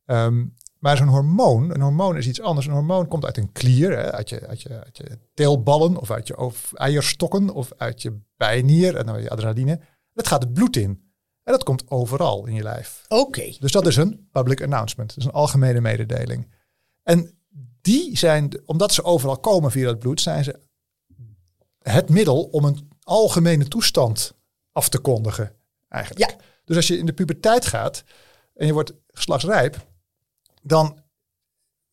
[0.04, 0.46] Ehm,
[0.78, 2.66] maar zo'n hormoon, een hormoon is iets anders.
[2.66, 6.10] Een hormoon komt uit een klier, hè, uit, je, uit, je, uit je teelballen of
[6.10, 9.80] uit je of eierstokken of uit je bijnier en dan je adrenaline.
[10.14, 11.06] Dat gaat het bloed in.
[11.42, 13.04] En dat komt overal in je lijf.
[13.08, 13.56] Oké.
[13.60, 15.08] Dus dat is een public announcement.
[15.08, 16.50] Dat is een algemene mededeling.
[17.02, 17.38] En
[17.80, 20.60] die zijn, omdat ze overal komen via het bloed, zijn ze
[21.78, 24.34] het middel om een algemene toestand
[24.72, 25.54] af te kondigen.
[25.88, 26.30] Eigenlijk.
[26.30, 26.36] Ja.
[26.64, 28.04] Dus als je in de puberteit gaat
[28.54, 29.86] en je wordt geslachtsrijp,
[30.62, 31.02] dan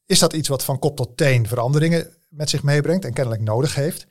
[0.06, 3.76] is dat iets wat van kop tot teen veranderingen met zich meebrengt en kennelijk nodig
[3.76, 4.08] heeft.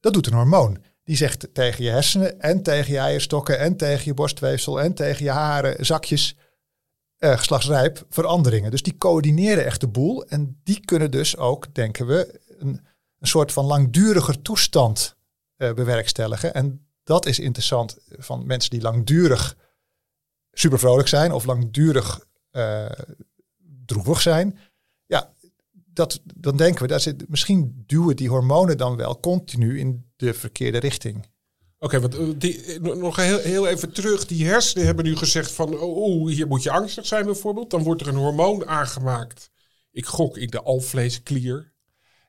[0.00, 0.82] Dat doet een hormoon.
[1.04, 5.24] Die zegt tegen je hersenen en tegen je eierstokken en tegen je borstweefsel en tegen
[5.24, 6.36] je haren, zakjes,
[7.16, 8.70] eh, geslachtsrijp veranderingen.
[8.70, 12.86] Dus die coördineren echt de boel en die kunnen dus ook, denken we, een,
[13.20, 15.16] soort van langduriger toestand
[15.56, 16.54] eh, bewerkstelligen.
[16.54, 19.56] En dat is interessant van mensen die langdurig
[20.52, 22.86] super vrolijk zijn of langdurig eh,
[23.88, 24.58] droevig zijn.
[25.06, 25.32] Ja,
[25.92, 30.34] dat, dan denken we, dat zit, misschien duwen die hormonen dan wel continu in de
[30.34, 31.26] verkeerde richting.
[31.78, 34.26] Oké, want eh, die, eh, nog heel, heel even terug.
[34.26, 37.70] Die hersenen hebben nu gezegd van, oh, oh, hier moet je angstig zijn bijvoorbeeld.
[37.70, 39.50] Dan wordt er een hormoon aangemaakt.
[39.92, 41.72] Ik gok in de alvleesklier.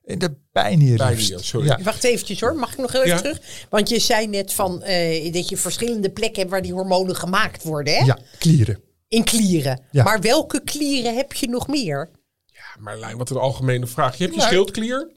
[0.04, 0.98] In de bijnier.
[0.98, 1.46] Bijnier, liefst.
[1.46, 1.68] sorry.
[1.68, 1.80] Ja.
[1.84, 3.22] Wacht eventjes hoor, mag ik nog heel even Ja.
[3.22, 3.66] terug?
[3.70, 7.64] Want je zei net van eh, dat je verschillende plekken hebt waar die hormonen gemaakt
[7.64, 8.06] worden, hè?
[8.06, 8.80] ja, klieren.
[9.10, 9.82] In klieren.
[9.92, 10.04] Ja.
[10.04, 12.10] Maar welke klieren heb je nog meer?
[12.46, 14.16] Ja, Marlijn, wat een algemene vraag.
[14.18, 15.12] Je hebt je schildklier.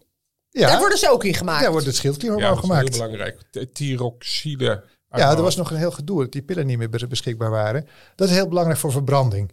[0.48, 1.62] Ja, Daar worden ze ook in gemaakt.
[1.62, 2.92] daar wordt het schildklierhormoon Ja, dat is heel gemaakt.
[2.98, 3.40] belangrijk.
[3.50, 4.84] T- Thyroxine.
[5.08, 7.86] Ja, er was nog een heel gedoe dat die pillen niet meer bes- beschikbaar waren.
[8.14, 9.52] Dat is heel belangrijk voor verbranding.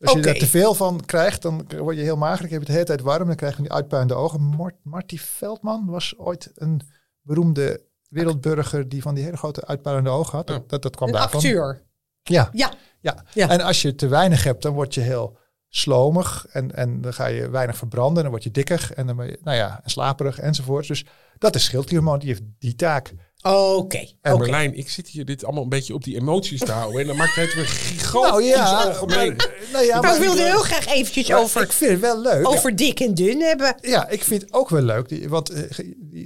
[0.00, 2.40] Als je daar te veel van krijgt, dan word je heel mager.
[2.42, 3.26] Dan heb je het de hele tijd warm.
[3.26, 4.40] Dan krijg je die uitpuilende ogen.
[4.40, 6.80] Mort, Marty Veldman was ooit een
[7.20, 10.46] beroemde wereldburger die van die hele grote uitpuilende ogen had.
[10.46, 11.40] Dat, dat, dat kwam een daarvan.
[11.40, 11.82] acteur.
[12.22, 12.72] Ja, Ja.
[13.00, 13.24] ja.
[13.32, 13.48] Ja.
[13.48, 16.46] En als je te weinig hebt, dan word je heel slomig.
[16.52, 18.22] En, en dan ga je weinig verbranden.
[18.22, 18.90] Dan word je dikker.
[18.94, 20.86] En dan ben je, nou ja, en slaperig enzovoort.
[20.86, 21.04] Dus
[21.38, 22.18] dat is schildklierhormoon.
[22.18, 23.12] Die heeft die taak.
[23.42, 23.98] Oké.
[24.20, 24.42] En oké.
[24.42, 27.00] Marlijn, ik zit hier dit allemaal een beetje op die emoties te houden.
[27.00, 29.36] En dan maakt het weer gigantisch Nou ja, algemeen.
[29.36, 32.20] maar- nou ja, Maar ik wilde heel graag eventjes maar over, Ik vind het wel
[32.20, 32.48] leuk.
[32.48, 33.74] over dik en dun hebben.
[33.80, 35.26] Ja, ik vind het ook wel leuk.
[35.28, 35.62] Want eh,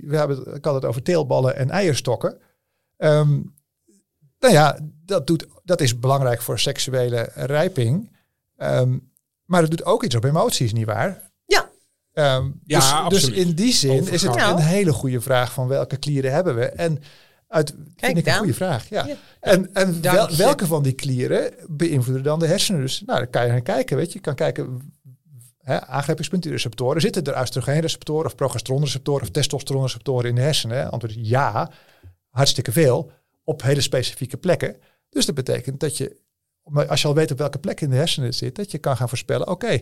[0.04, 2.38] we hebben, ik had het over teelballen en eierstokken.
[2.96, 3.40] Ehm,
[4.44, 8.16] nou ja, dat, doet, dat is belangrijk voor seksuele rijping.
[8.57, 8.98] Ehm,
[9.44, 11.30] maar het doet ook iets op emoties, nietwaar?
[11.44, 11.70] Ja.
[12.12, 13.46] Ehm Ja, dus, dus absoluut.
[13.46, 14.57] in die zin is het Overgaan.
[14.57, 16.64] een hele goede vraag van welke klieren hebben we?
[16.64, 16.98] En
[17.48, 18.88] uit, vind ik een goede vraag.
[18.88, 19.07] Ja.
[19.07, 19.16] Ja.
[19.40, 22.80] En, en wel- welke van die klieren beïnvloeden dan de hersenen?
[22.80, 23.96] Dus nou, dan kan je gaan kijken.
[23.96, 24.92] Weet je, je kan kijken.
[25.59, 27.00] Hè, aangrijpingspuntenreceptoren.
[27.00, 30.76] Zitten er oestrogeenreceptoren of progesteronreceptoren of testosteronreceptoren in de hersenen?
[30.76, 30.90] Hè?
[30.90, 31.70] Antwoord is ja,
[32.28, 33.11] hartstikke veel
[33.44, 34.76] op hele specifieke plekken.
[35.11, 36.16] Dus dat betekent dat je,
[36.88, 38.96] als je al weet op welke plek in de hersenen het zit, dat je kan
[38.96, 39.80] gaan voorspellen, oké,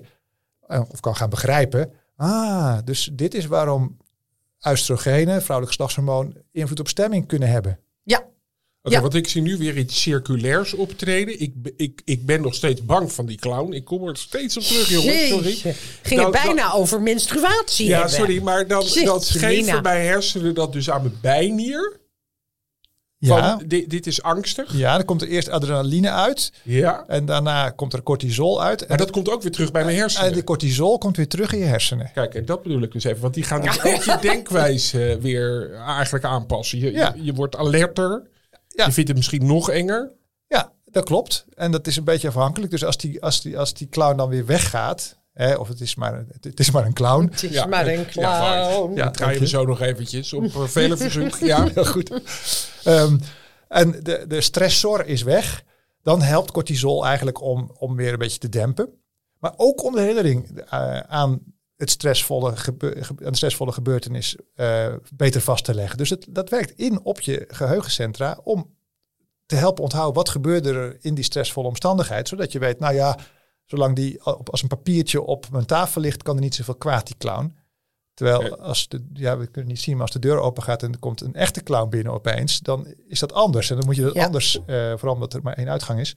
[0.67, 3.97] eh, of kan gaan begrijpen, ah, dus dit is waarom
[4.69, 7.79] oestrogenen, vrouwelijk geslachtshormoon, invloed op stemming kunnen hebben.
[8.03, 8.19] Ja.
[8.83, 9.01] Oké, Ja.
[9.01, 11.41] want ik zie nu weer iets circulairs optreden.
[11.41, 13.73] Ik, ik, ik ben nog steeds bang van die clown.
[13.73, 15.29] Ik kom er steeds op terug, jongens.
[15.29, 15.53] Sorry.
[16.03, 18.15] Ging Dan- het bijna over menstruatie Ja, hebben.
[18.15, 19.49] sorry, maar dan, dan Selina.
[19.49, 22.01] geven mijn hersenen dat dus aan mijn bijnier.
[23.25, 24.73] Ja, Van, dit, dit is angstig.
[24.77, 27.05] ja, dan komt er eerst adrenaline uit Ja.
[27.07, 28.81] en daarna komt er cortisol uit.
[28.81, 30.33] Maar En, dat komt ook weer terug bij mijn en hersenen.
[30.33, 32.11] de cortisol komt weer terug in je hersenen.
[32.15, 33.23] Kijk, en dat bedoel ik dus even.
[33.23, 36.79] Want die gaan dus ook je denkwijze weer eigenlijk aanpassen.
[36.79, 37.13] Je, Ja.
[37.17, 38.23] je, je wordt alerter.
[38.69, 38.85] Ja.
[38.87, 40.11] Je vindt het misschien nog enger.
[40.49, 41.45] Ja, dat klopt.
[41.55, 42.71] En dat is een beetje afhankelijk.
[42.71, 45.95] Dus als die, als die, als die clown dan weer weggaat, hè, of het is
[45.95, 47.25] maar, een- het, het is maar een clown.
[47.31, 47.67] Het is Ja.
[47.67, 48.95] maar een clown.
[48.95, 49.47] Ja, dank je.
[49.47, 51.37] zo nog eventjes op eh, vele verzoek.
[51.37, 52.11] Ja, Heel goed.
[52.85, 53.19] Ehm,
[53.69, 55.63] en de, de stressor is weg.
[56.03, 58.89] Dan helpt cortisol eigenlijk om, om weer een beetje te dempen.
[59.39, 61.41] Maar ook om de herinnering eh, aan,
[61.77, 65.99] het stressvolle gebe- ge- aan de stressvolle gebeurtenis eh, beter vast te leggen.
[65.99, 68.75] Dus het, dat werkt in op je geheugencentra om
[69.47, 72.29] te helpen onthouden wat gebeurde er in die stressvolle omstandigheid.
[72.29, 73.19] Zodat je weet, nou ja,
[73.79, 77.07] zolang die op- als een papiertje op mijn tafel ligt, kan er niet zoveel kwaad
[77.07, 77.57] die clown.
[78.15, 80.93] Terwijl als de, ja, we kunnen niet zien, maar als de deur open gaat en
[80.93, 83.71] er komt een echte clown binnen opeens, dan is dat anders.
[83.71, 84.25] En dan moet je dat Ja.
[84.25, 86.17] anders, eh, vooral omdat er maar één uitgang is,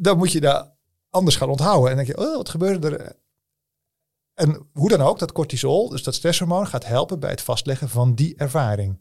[0.00, 0.72] dan moet je daar
[1.10, 1.90] anders gaan onthouden.
[1.90, 3.16] En dan denk je, oh, wat gebeurde er?
[4.34, 8.14] En hoe dan ook, dat cortisol, dus dat stresshormoon, gaat helpen bij het vastleggen van
[8.14, 9.00] die ervaring.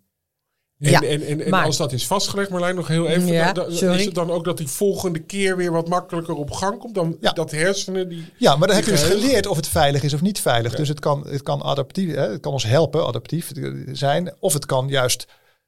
[0.80, 3.28] En, Ja, en, en, en maar- als dat is vastgelegd, Marlijn, nog heel even.
[3.28, 4.00] Ja, dan- dan- sorry.
[4.00, 6.96] is het dan ook dat die volgende keer weer wat makkelijker op gang komt?
[6.96, 7.32] Dan Ja.
[7.32, 8.26] dat hersenen die...
[8.38, 10.76] Ja, maar dan heb je dus geleerd of het veilig is of niet veilig.
[10.76, 13.52] Dus het kan, het kan adaptief, hè, het kan ons helpen, adaptief
[13.92, 14.34] zijn.
[14.40, 15.26] Of het kan juist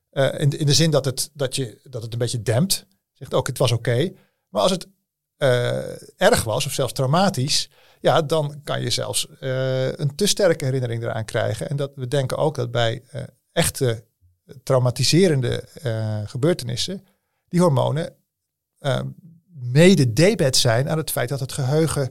[0.10, 2.86] eh, in, in de zin dat het, dat, je, dat het een beetje dempt.
[3.13, 4.12] Zegt ook, het was oké.
[4.50, 4.88] Maar als het
[5.38, 5.78] eh,
[6.22, 7.69] erg was, of zelfs traumatisch,
[8.02, 11.69] ja, dan kan je zelfs eh, een te sterke herinnering eraan krijgen.
[11.69, 14.04] En dat we denken ook dat bij eh, echte
[14.64, 17.06] traumatiserende eh, gebeurtenissen,
[17.48, 18.14] die hormonen
[18.80, 19.00] eh,
[19.54, 22.10] mede debet zijn aan het feit dat het geheugen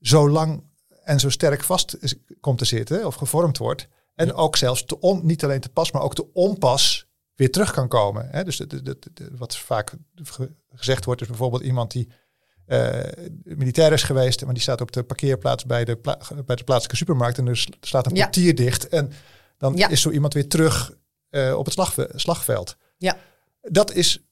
[0.00, 0.62] zo lang
[1.04, 3.88] en zo sterk vast is- komt te zitten of gevormd wordt.
[4.14, 7.70] En ook zelfs te on, niet alleen te pas, maar ook te onpas weer terug
[7.72, 8.28] kan komen.
[8.30, 8.44] Hè?
[8.44, 12.08] Dus de, de, de- de- wat vaak ge- gezegd wordt, is bijvoorbeeld iemand die
[12.66, 13.00] eh,
[13.42, 16.96] militair is geweest, maar die staat op de parkeerplaats bij de, pla- bij de plaatselijke
[16.96, 18.22] supermarkt en er s- staat een Ja.
[18.22, 18.88] portier dicht.
[18.88, 19.12] En
[19.58, 19.88] dan Ja.
[19.88, 20.92] is zo iemand weer terug
[21.36, 22.76] eh, op het slagve- slagveld.
[22.96, 23.16] Ja.
[23.60, 24.24] Dat is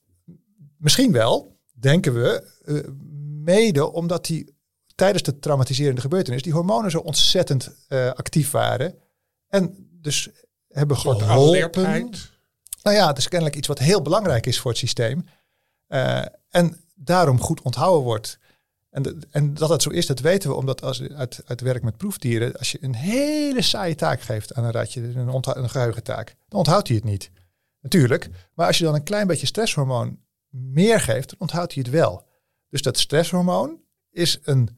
[0.77, 2.75] misschien wel, denken we, eh,
[3.43, 4.53] mede omdat die
[4.95, 8.95] tijdens de traumatiserende gebeurtenis die hormonen zo ontzettend eh, actief waren.
[9.47, 10.29] En dus
[10.69, 11.83] hebben geholpen.
[12.83, 15.25] Nou ja, het is kennelijk iets wat heel belangrijk is voor het systeem.
[15.87, 18.39] Eh, en daarom goed onthouden wordt.
[18.95, 21.83] En, de- en dat het zo is, dat weten we omdat als uit, uit werk
[21.83, 25.69] met proefdieren, als je een hele saaie taak geeft aan een ratje, een, ontha- een
[25.69, 27.31] geheugentaak, dan onthoudt hij het niet.
[27.81, 28.29] Natuurlijk.
[28.53, 32.25] Maar als je dan een klein beetje stresshormoon meer geeft, dan onthoudt hij het wel.
[32.69, 33.79] Dus dat stresshormoon
[34.11, 34.69] is een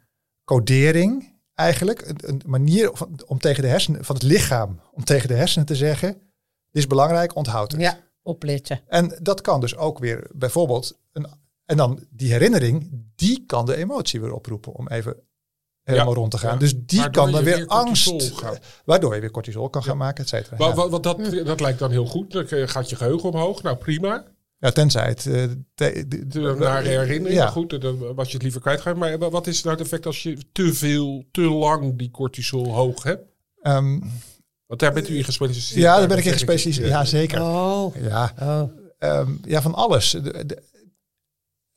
[0.43, 5.27] codering eigenlijk, een, een manier van, om tegen de hersenen, van het lichaam, om tegen
[5.27, 6.12] de hersenen te zeggen,
[6.71, 7.82] dit is belangrijk, onthoud het.
[7.82, 8.82] Ja, opletten.
[8.88, 11.27] En dat kan dus ook weer bijvoorbeeld, een,
[11.67, 15.15] en dan die herinnering, die kan de emotie weer oproepen om even
[15.84, 16.53] helemaal Ja, rond te gaan.
[16.53, 16.60] ja.
[16.60, 18.34] Dus die Waardoor kan dan weer, angst,
[18.86, 20.73] waardoor je weer cortisol kan gaan maken, et cetera.
[20.73, 22.32] Want dat, dat lijkt dan heel goed.
[22.32, 23.63] Dan eh, gaat je geheugen omhoog.
[23.63, 24.25] Nou, prima.
[24.60, 25.25] Ja, tenzij het...
[25.25, 25.43] eh,
[25.75, 27.39] te- de- De nare herinnering.
[27.39, 28.99] Maar goed, dan was je het liever kwijtgeraakt.
[28.99, 32.73] Maar wa- wat is nou het effect als je te veel, te lang die cortisol
[32.73, 33.23] hoog hebt?
[33.62, 33.99] Ehm,
[34.65, 35.82] Want daar bent u in gespecialiseerd.
[35.82, 36.88] ja, daar ben ik in gespecialiseerd.
[36.89, 37.41] Ja, zeker.
[37.41, 37.95] Oh.
[37.95, 38.62] Ja, oh.
[38.99, 40.10] Ehm, ja, van alles.
[40.12, 40.63] De- de-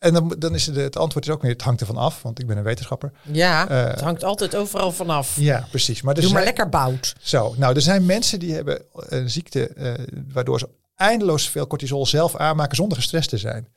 [0.00, 2.38] en dan, dan is het, het antwoord is ook meer, het hangt ervan af, want
[2.38, 3.12] ik ben een wetenschapper.
[3.32, 5.36] Ja, Eh, het hangt altijd overal vanaf.
[5.36, 6.02] Ja, precies.
[6.02, 7.14] Maar er Doe maar lekker bout.
[7.20, 9.94] Zo, nou, er zijn mensen die hebben een ziekte eh,
[10.32, 13.68] waardoor ze eindeloos veel cortisol zelf aanmaken zonder gestrest te zijn.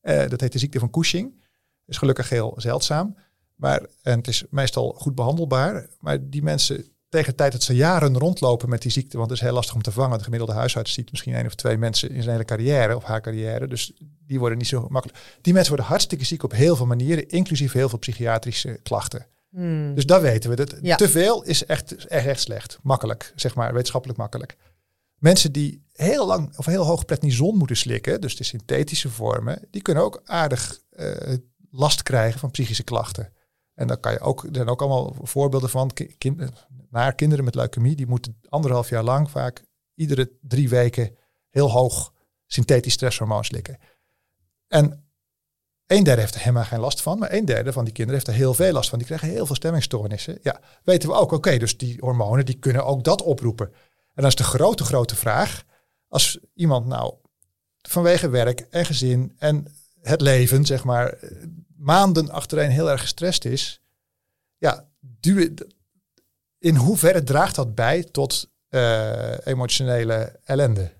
[0.00, 1.44] Eh, dat heet de ziekte van Cushing.
[1.86, 3.16] Is gelukkig heel zeldzaam.
[3.54, 5.86] Maar, en het is meestal goed behandelbaar.
[6.00, 6.84] Maar die mensen
[7.16, 9.74] tegen de tijd dat ze jaren rondlopen met die ziekte, want het is heel lastig
[9.74, 10.18] om te vangen.
[10.18, 13.20] De gemiddelde huisarts ziet misschien één of twee mensen in zijn hele carrière of haar
[13.20, 13.68] carrière.
[13.68, 13.92] Dus
[14.26, 15.18] die worden niet zo makkelijk.
[15.40, 19.26] Die mensen worden hartstikke ziek op heel veel manieren, inclusief heel veel psychiatrische klachten.
[19.50, 19.94] Hmm.
[19.94, 20.56] Dus dat weten we.
[20.56, 20.96] Dat Ja.
[20.96, 22.78] Te veel is echt, echt, echt slecht.
[22.82, 24.56] Makkelijk, zeg maar, wetenschappelijk makkelijk.
[25.18, 29.82] Mensen die heel lang of heel hoog prednison moeten slikken, dus de synthetische vormen, die
[29.82, 31.34] kunnen ook aardig eh,
[31.70, 33.32] last krijgen van psychische klachten.
[33.76, 35.90] En dan kan je ook, er zijn ook allemaal voorbeelden van
[36.90, 41.16] naar kinderen met leukemie, die moeten anderhalf jaar lang vaak iedere drie weken
[41.50, 42.12] heel hoog
[42.46, 43.78] synthetisch stresshormoon slikken.
[44.68, 45.06] En
[45.86, 48.36] een derde heeft er helemaal geen last van, maar een derde van die kinderen heeft
[48.36, 48.98] er heel veel last van.
[48.98, 50.38] Die krijgen heel veel stemmingstoornissen.
[50.42, 53.66] Ja, weten we ook, oké, dus die hormonen die kunnen ook dat oproepen.
[53.66, 55.64] En dan is de grote, grote vraag,
[56.08, 57.14] als iemand nou
[57.82, 59.66] vanwege werk en gezin en
[60.06, 61.18] het leven, zeg maar,
[61.76, 63.80] maanden achtereen heel erg gestrest is,
[64.58, 65.54] ja, duw-
[66.58, 70.92] in hoeverre draagt dat bij tot eh, emotionele ellende?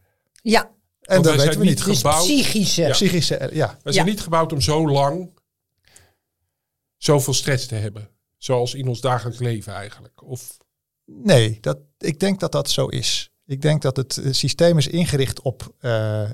[0.43, 1.77] Ja, En dat weten zijn we niet.
[1.77, 2.25] niet dus Gebouwd.
[2.25, 2.89] psychische.
[2.91, 3.79] Psychische, eh, ja.
[3.83, 4.11] We zijn Ja.
[4.13, 5.31] niet gebouwd om zo lang
[6.97, 8.09] zoveel stress te hebben.
[8.37, 10.23] Zoals in ons dagelijks leven eigenlijk.
[10.23, 10.57] Of
[11.05, 13.31] Nee, dat, ik denk dat dat zo is.
[13.45, 16.31] Ik denk dat het eh, systeem is ingericht op eh,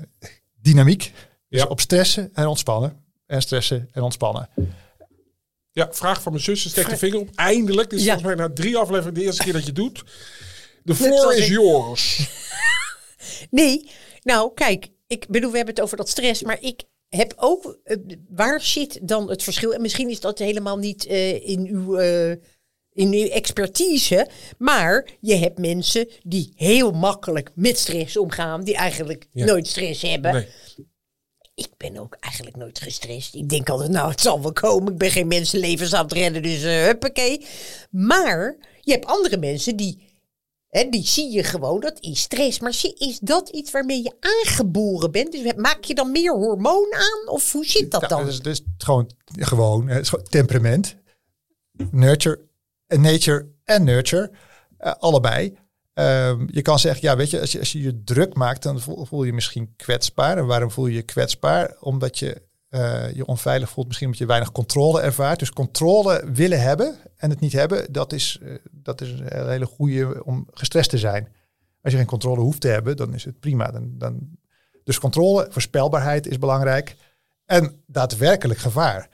[0.61, 1.11] dynamiek.
[1.53, 1.67] Dus Ja.
[1.67, 3.03] op stressen en ontspannen.
[3.25, 4.49] En stressen en ontspannen.
[5.71, 7.29] ja, vraag van mijn zus, steek de vinger op.
[7.35, 8.13] Eindelijk, dit is Ja.
[8.13, 9.97] volgens mij na drie afleveringen de eerste keer dat je doet.
[9.97, 10.03] The
[10.85, 11.51] Net floor is ik.
[11.51, 12.19] yours.
[13.49, 13.89] Nee,
[14.21, 17.97] nou kijk, ik bedoel, we hebben het over dat stress, maar ik heb ook, eh,
[18.29, 19.73] waar zit dan het verschil?
[19.73, 21.97] En misschien is dat helemaal niet eh, in uw...
[21.97, 22.31] eh,
[22.95, 29.27] in uw expertise, maar je hebt mensen die heel makkelijk met stress omgaan, die eigenlijk
[29.31, 29.45] Ja.
[29.45, 30.33] nooit stress hebben.
[30.33, 30.47] Nee.
[31.55, 33.35] Ik ben ook eigenlijk nooit gestrest.
[33.35, 34.91] Ik denk altijd, nou, het zal wel komen.
[34.91, 37.45] Ik ben geen mensenlevens aan het redden, dus eh huppakee.
[37.89, 40.07] Maar je hebt andere mensen die,
[40.69, 42.59] hè, die zie je gewoon, dat is stress.
[42.59, 45.31] Maar is dat iets waarmee je aangeboren bent?
[45.31, 47.29] Dus maak je dan meer hormoon aan?
[47.33, 48.25] Of hoe zit dat dan?
[48.25, 50.95] dus, dus gewoon, gewoon eh, temperament.
[51.91, 52.39] Nurture,
[52.87, 54.31] en nature en nurture.
[54.77, 55.57] eh, allebei.
[55.93, 58.79] Ehm, je kan zeggen, ja, weet je, als je, als je je druk maakt, dan
[58.79, 60.37] voel, je je misschien kwetsbaar.
[60.37, 61.75] En waarom voel je je kwetsbaar?
[61.79, 65.39] Omdat je eh, je onveilig voelt, misschien omdat je weinig controle ervaart.
[65.39, 69.65] Dus controle willen hebben en het niet hebben, dat is, eh, dat is een hele
[69.65, 71.27] goede om gestrest te zijn.
[71.81, 73.71] Als je geen controle hoeft te hebben, dan is het prima.
[73.71, 74.37] Dan, dan,
[74.83, 76.95] dus controle, voorspelbaarheid is belangrijk.
[77.45, 79.09] En daadwerkelijk gevaar.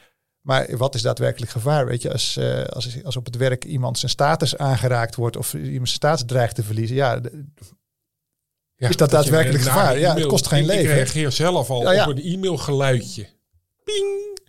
[0.49, 1.85] Maar wat is daadwerkelijk gevaar?
[1.85, 5.53] Weet je, als, eh, als, als op het werk iemand zijn status aangeraakt wordt of
[5.53, 7.21] iemand zijn status dreigt te verliezen, ja, Is
[8.95, 9.99] dat je daadwerkelijk gevaar?
[9.99, 10.93] Ja, het e-mail- kost geen ik, Ik leven.
[10.93, 12.09] reageer zelf al Ja, ja.
[12.09, 13.27] op een e-mailgeluidje.
[13.83, 14.39] Ping!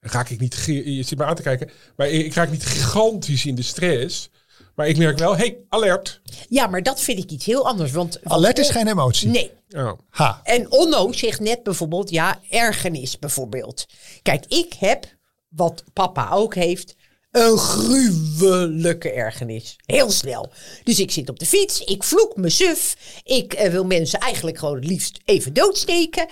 [0.00, 2.66] Dan ga ik niet, je zit me aan te kijken, maar ik ik raak niet
[2.66, 4.30] gigantisch in de stress.
[4.74, 6.20] Maar ik merk wel, hey, alert.
[6.48, 7.92] Ja, maar dat vind ik iets heel anders.
[7.92, 9.28] Want, want alert is geen emotie.
[9.28, 9.92] Nee, Oh.
[10.10, 10.40] Ha.
[10.44, 13.86] En Onno zegt net bijvoorbeeld, ja, ergernis bijvoorbeeld.
[14.22, 15.13] Kijk, ik heb,
[15.56, 16.94] wat papa ook heeft,
[17.30, 19.76] een gruwelijke ergernis.
[19.86, 20.52] Heel snel.
[20.84, 22.96] Dus ik zit op de fiets, ik vloek me suf.
[23.24, 26.26] Ik eh, wil mensen eigenlijk gewoon het liefst even doodsteken.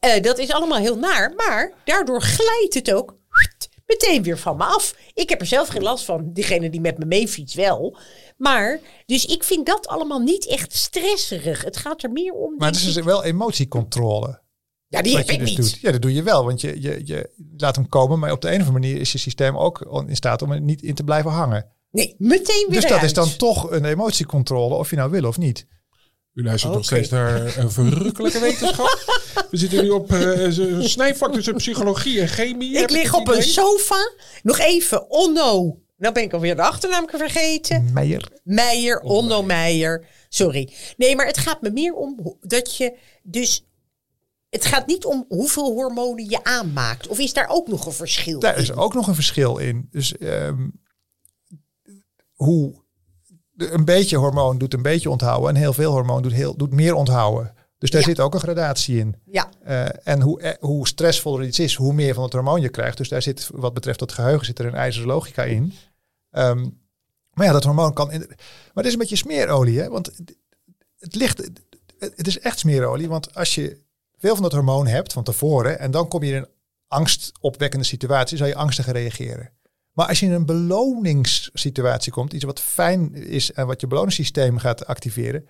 [0.00, 3.16] Eh, dat is allemaal heel naar, maar daardoor glijdt het ook
[3.86, 4.94] meteen weer van me af.
[5.14, 6.32] Ik heb er zelf geen last van.
[6.32, 7.96] Diegene die met me meefietst wel.
[8.36, 11.64] Maar, dus ik vind dat allemaal niet echt stresserig.
[11.64, 12.54] Het gaat er meer om...
[12.56, 14.40] Maar het is ik- wel emotiecontrole.
[14.88, 15.56] Ja, die heb ik dus niet.
[15.56, 15.78] doet.
[15.80, 16.44] Ja, dat doe je wel.
[16.44, 19.12] Want je, je, je laat hem komen, maar op de een of andere manier is
[19.12, 21.66] je systeem ook in staat om er niet in te blijven hangen.
[21.90, 25.38] Nee, meteen weer Dus dat is dan toch een emotiecontrole, of je nou wil of
[25.38, 25.66] niet.
[26.34, 26.94] U luistert nog Oké.
[26.94, 28.86] steeds naar een verrukkelijke wetenschap.
[29.50, 32.78] We zitten nu op eh, een snijvak tussen psychologie en chemie.
[32.78, 34.12] Ik lig op een sofa.
[34.42, 35.78] Nog even, Onno.
[35.96, 37.90] Nou ben ik alweer de achternaam vergeten.
[37.92, 38.28] Meijer.
[38.44, 40.06] Meijer, Onno Meijer.
[40.28, 40.72] Sorry.
[40.96, 43.67] Nee, maar het gaat me meer om dat je dus...
[44.50, 47.06] Het gaat niet om hoeveel hormonen je aanmaakt.
[47.08, 49.88] Of is daar ook nog een verschil Daar is ook nog een verschil in.
[49.90, 50.68] Dus ehm,
[52.34, 52.84] hoe
[53.56, 56.94] een beetje hormoon doet een beetje onthouden en heel veel hormoon doet, heel, doet meer
[56.94, 57.54] onthouden.
[57.78, 58.06] Dus daar Ja.
[58.06, 59.16] zit ook een gradatie in.
[59.24, 62.68] Ja, Eh, en hoe, eh, hoe stressvoller iets is, hoe meer van het hormoon je
[62.68, 62.96] krijgt.
[62.96, 65.72] Dus daar zit, wat betreft het geheugen, zit er een ijzeren logica in.
[66.30, 66.68] Ehm,
[67.32, 68.12] maar ja, dat hormoon kan.
[68.12, 68.36] In, maar
[68.74, 69.88] het is een beetje smeerolie, hè?
[69.88, 70.36] Want het,
[70.98, 71.38] het ligt.
[71.38, 73.08] Het, het is echt smeerolie.
[73.08, 73.80] Want als je
[74.18, 75.78] veel van dat hormoon hebt van tevoren.
[75.78, 76.48] en dan kom je in een
[76.86, 79.50] angstopwekkende situatie, zou je angstiger reageren.
[79.92, 84.58] Maar als je in een beloningssituatie komt, iets wat fijn is en wat je beloningssysteem
[84.58, 85.48] gaat activeren,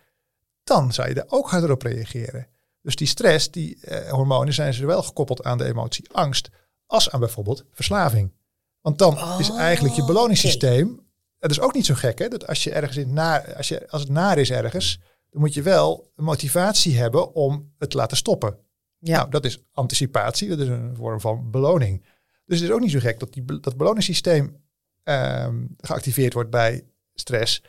[0.64, 2.47] dan zou je daar ook harder op reageren.
[2.83, 6.49] Dus die stress, die eh, hormonen zijn zowel gekoppeld aan de emotie angst
[6.87, 8.33] als aan bijvoorbeeld verslaving.
[8.81, 11.07] Want dan is Oh, eigenlijk je beloningssysteem
[11.39, 13.91] het is ook niet zo gek, hè, dat als je ergens in naar, als, je,
[13.91, 15.01] als het naar is ergens,
[15.39, 18.57] dan moet je wel een motivatie hebben om het te laten stoppen.
[18.99, 19.16] Ja.
[19.16, 22.03] Nou, dat is anticipatie, dat is een vorm van beloning.
[22.45, 24.57] Dus het is ook niet zo gek dat die, dat beloningssysteem
[25.03, 26.84] ehm, geactiveerd wordt bij
[27.14, 27.62] stress.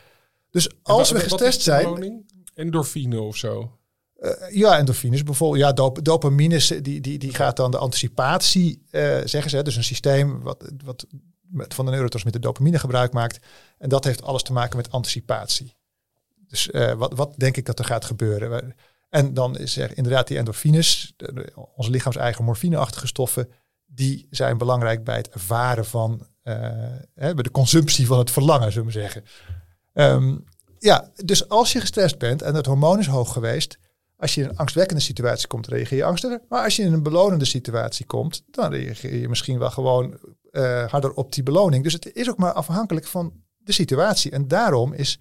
[0.50, 2.32] Dus als we Wat- gestrest zijn, beloning?
[2.54, 3.78] Endorfine of zo.
[4.16, 5.62] eh, ja, endorfines bijvoorbeeld.
[5.64, 9.62] Ja, dop dopamine, die, die, die gaat dan de anticipatie, eh, zeggen ze.
[9.64, 11.06] Dus een systeem wat, wat
[11.42, 13.46] met, van de neurotransmitter dopamine gebruik maakt.
[13.78, 15.78] En dat heeft alles te maken met anticipatie.
[16.50, 18.76] Dus eh, wat, wat denk ik dat er gaat gebeuren?
[19.10, 21.16] En dan is er inderdaad die endorfines,
[21.76, 23.50] onze lichaams-eigen morfineachtige stoffen,
[23.86, 26.56] die zijn belangrijk bij het ervaren van, eh,
[27.16, 29.24] hè, de consumptie van het verlangen, zullen we zeggen.
[29.94, 30.38] Ehm,
[30.80, 33.78] ja, dus als je gestrest bent en het hormoon is hoog geweest,
[34.18, 36.42] als je in een angstwekkende situatie komt, reageer je angstiger.
[36.50, 40.20] Maar als je in een belonende situatie komt, dan reageer je misschien wel gewoon
[40.52, 41.84] eh, harder op die beloning.
[41.84, 44.32] Dus het is ook maar afhankelijk van de situatie.
[44.32, 45.20] En daarom is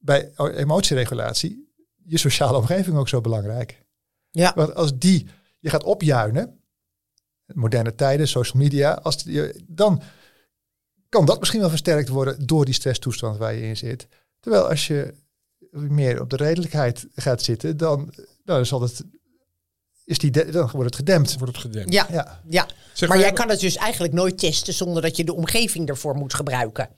[0.00, 1.68] bij emotieregulatie
[2.04, 3.82] je sociale omgeving ook zo belangrijk.
[4.30, 4.52] Ja.
[4.54, 5.26] Want als die
[5.58, 6.60] je gaat opjuinen,
[7.46, 10.02] moderne tijden, social media, als die, dan
[11.08, 14.06] kan dat misschien wel versterkt worden door die stresstoestand waar je in zit.
[14.40, 15.14] Terwijl als je
[15.70, 19.04] meer op de redelijkheid gaat zitten, dan, dan zal het,
[20.04, 21.38] is die de- dan wordt het gedempt.
[21.38, 21.92] Wordt het gedempt.
[21.92, 22.68] Ja, Ja, ja.
[22.92, 25.88] Zeg maar jij maar- kan het dus eigenlijk nooit testen zonder dat je de omgeving
[25.88, 26.88] ervoor moet gebruiken.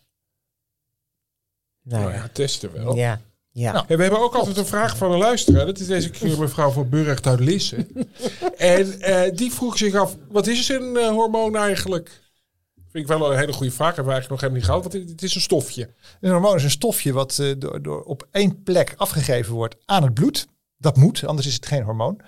[1.83, 2.97] Nou ja, testen wel.
[2.97, 3.20] Ja,
[3.51, 3.72] ja.
[3.72, 3.85] Nou.
[3.89, 5.66] En we hebben ook altijd een vraag van een luisteraar.
[5.66, 7.87] Dat is deze keer mevrouw van Burgt uit Lisse.
[8.57, 12.22] en eh, die vroeg zich af, wat is een eh, hormoon eigenlijk?
[12.93, 13.95] Vind ik wel een hele goede vraag.
[13.95, 15.03] Hebben we eigenlijk nog helemaal niet gehad.
[15.03, 15.95] Want het, is een stofje.
[16.20, 20.03] Een hormoon is een stofje wat eh, door, door op één plek afgegeven wordt aan
[20.03, 20.47] het bloed.
[20.76, 22.20] Dat moet, anders is het geen hormoon.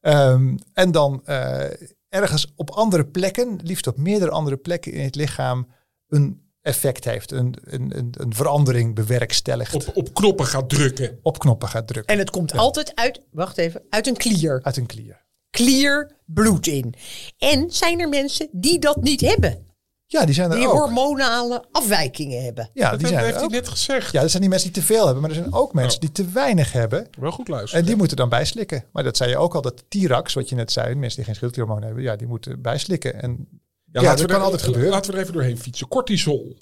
[0.00, 1.64] Ehm, en dan eh,
[2.08, 5.68] ergens op andere plekken, liefst op meerdere andere plekken in het lichaam,
[6.08, 7.30] een effect heeft.
[7.30, 9.74] Een, een, een, een verandering bewerkstelligt.
[9.74, 11.18] Op, Op, op knoppen gaat drukken.
[11.38, 12.12] knoppen gaat drukken.
[12.14, 14.60] En het komt altijd uit, wacht even, uit een klier.
[14.62, 15.24] Uit een klier.
[15.50, 16.94] Klier bloed in.
[17.38, 19.64] En zijn er mensen die dat niet hebben?
[20.08, 20.78] Ja, die zijn er Die ook.
[20.78, 22.70] hormonale afwijkingen hebben.
[22.72, 23.52] Ja, Dat die zijn heeft er hij ook.
[23.52, 24.12] net gezegd.
[24.12, 25.20] Ja, dat zijn die mensen die te veel hebben.
[25.22, 26.00] Maar er zijn ook mensen Oh.
[26.00, 27.06] die te weinig hebben.
[27.20, 27.80] Wel goed luisteren.
[27.80, 28.84] En die moeten dan bijslikken.
[28.92, 31.34] Maar dat zei je ook al, dat Tirax, wat je net zei, mensen die geen
[31.34, 33.22] schildklierhormoon hebben, ja, die moeten bijslikken.
[33.22, 33.48] En
[33.92, 34.90] ja, dat kan er- altijd gebeuren.
[34.90, 35.88] Laten we er even doorheen fietsen.
[35.88, 36.56] Cortisol,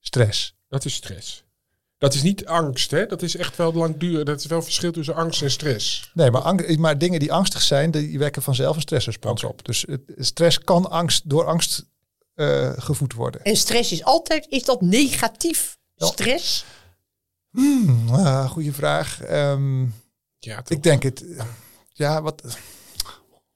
[0.00, 0.54] Stress.
[0.68, 1.44] dat is stress.
[1.98, 3.06] Dat is niet angst, hè?
[3.06, 4.24] Dat is echt wel langdurig.
[4.24, 6.10] Dat is wel verschil tussen angst en stress.
[6.14, 9.64] Nee, maar, ang- maar dingen die angstig zijn, die wekken vanzelf een stressrespons op.
[9.64, 11.84] Dus het, stress kan angst, door angst
[12.34, 13.42] eh, gevoed worden.
[13.44, 15.78] En stress is altijd, is dat negatief?
[15.94, 16.06] Ja.
[16.06, 16.64] Stress?
[17.50, 19.20] Hmm, ah, goeie vraag.
[19.22, 19.82] Ehm,
[20.38, 20.76] Ja, toch?
[20.76, 21.24] ik denk het.
[21.92, 22.42] Ja, wat.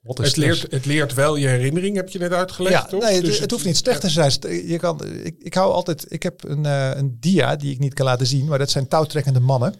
[0.01, 3.01] Wat is het, leert, het leert wel je herinnering, heb je net uitgelegd, Ja, toch?
[3.01, 4.31] nee, het, Dus het hoeft niet slecht te zijn.
[4.67, 6.05] Je kan, ik, ik hou altijd.
[6.11, 8.87] Ik heb een, eh, een dia die ik niet kan laten zien, maar dat zijn
[8.87, 9.75] touwtrekkende mannen.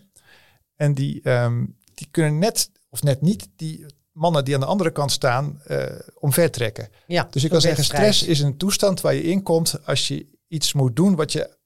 [0.76, 4.92] En die, ehm, die kunnen net of net niet die mannen die aan de andere
[4.92, 5.86] kant staan eh
[6.20, 6.90] omvertrekken.
[7.08, 10.28] Ja, Dus ik kan zeggen, stress is een toestand waar je in komt als je
[10.48, 11.58] iets moet doen wat je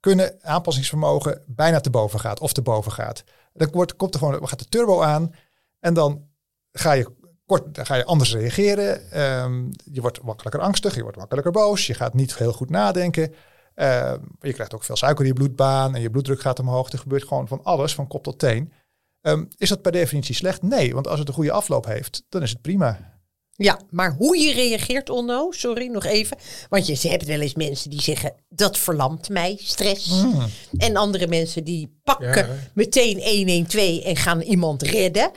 [0.00, 3.24] kunnen aanpassingsvermogen bijna te boven gaat of te boven gaat.
[3.52, 5.34] Dan wordt, komt er gewoon, gaat de turbo aan
[5.80, 6.28] en dan
[6.72, 7.08] ga je
[7.46, 9.10] kort, dan ga je anders reageren.
[9.10, 13.34] Ehm, je wordt makkelijker angstig, je wordt makkelijker boos, je gaat niet heel goed nadenken.
[13.74, 16.92] Ehm, je krijgt ook veel suiker in je bloedbaan en je bloeddruk gaat omhoog.
[16.92, 18.72] Er gebeurt gewoon van alles, van kop tot teen.
[19.20, 20.62] Ehm, is dat per definitie slecht?
[20.62, 23.14] Nee, want als het een goede afloop heeft, dan is het prima.
[23.58, 26.36] Ja, maar hoe je reageert, Onno, sorry, nog even.
[26.68, 30.20] Want je hebt wel eens mensen die zeggen, dat verlamt mij, stress.
[30.20, 30.44] Hmm.
[30.76, 32.56] En andere mensen die pakken Ja.
[32.74, 35.30] meteen 112 en gaan iemand redden.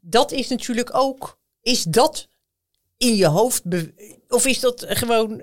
[0.00, 2.28] Dat is natuurlijk ook, is dat
[2.96, 3.62] in je hoofd,
[4.28, 5.42] of is dat gewoon,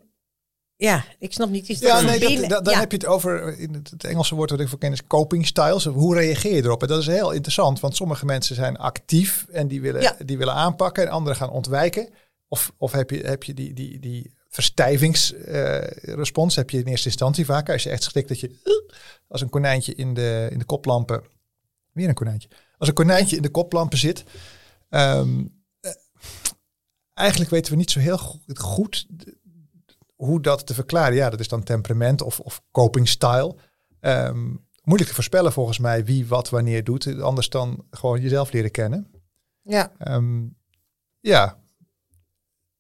[0.76, 2.50] ja, ik snap niet, is Ja, nee, dat, binnen?
[2.50, 2.80] dat- dan Ja.
[2.80, 5.86] heb je het over, in het, Engelse woord wat ik voor ken is coping styles.
[5.86, 6.82] Hoe reageer je erop?
[6.82, 10.16] En dat is heel interessant, want sommige mensen zijn actief en die willen, Ja.
[10.26, 12.10] die willen aanpakken en anderen gaan ontwijken.
[12.48, 17.46] Of, of heb je, heb je die, die, die verstijvingsrespons, heb je in eerste instantie
[17.46, 17.70] vaak.
[17.70, 18.52] Als je echt schrikt dat je
[19.28, 21.24] als een konijntje in de, in de koplampen,
[21.94, 24.24] weer een konijntje, als een konijntje in de koplampen zit.
[24.90, 25.22] Eh,
[27.18, 28.18] eigenlijk weten we niet zo heel
[28.56, 29.08] goed,
[30.16, 31.16] hoe dat te verklaren.
[31.16, 33.56] Ja, dat is dan temperament of, of coping style.
[34.00, 34.46] Ehm,
[34.84, 37.20] moeilijk te voorspellen volgens mij wie wat wanneer doet.
[37.22, 39.12] Anders dan gewoon jezelf leren kennen.
[39.62, 39.92] ja.
[39.98, 40.46] Ehm,
[41.20, 41.58] ja,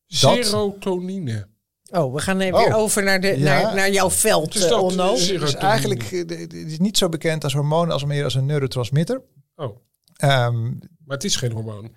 [0.07, 1.47] Dat- Serotonine.
[1.91, 2.63] Oh, we gaan even Oh.
[2.65, 3.61] weer over naar, de, Ja.
[3.61, 5.13] naar, naar jouw veld, Dus eh, dat Onno.
[5.13, 8.33] is- het is eigenlijk eh, het is niet zo bekend als hormoon als meer als
[8.35, 9.21] een neurotransmitter.
[9.55, 9.77] Oh,
[10.13, 10.63] Ehm,
[11.05, 11.95] maar het is geen hormoon.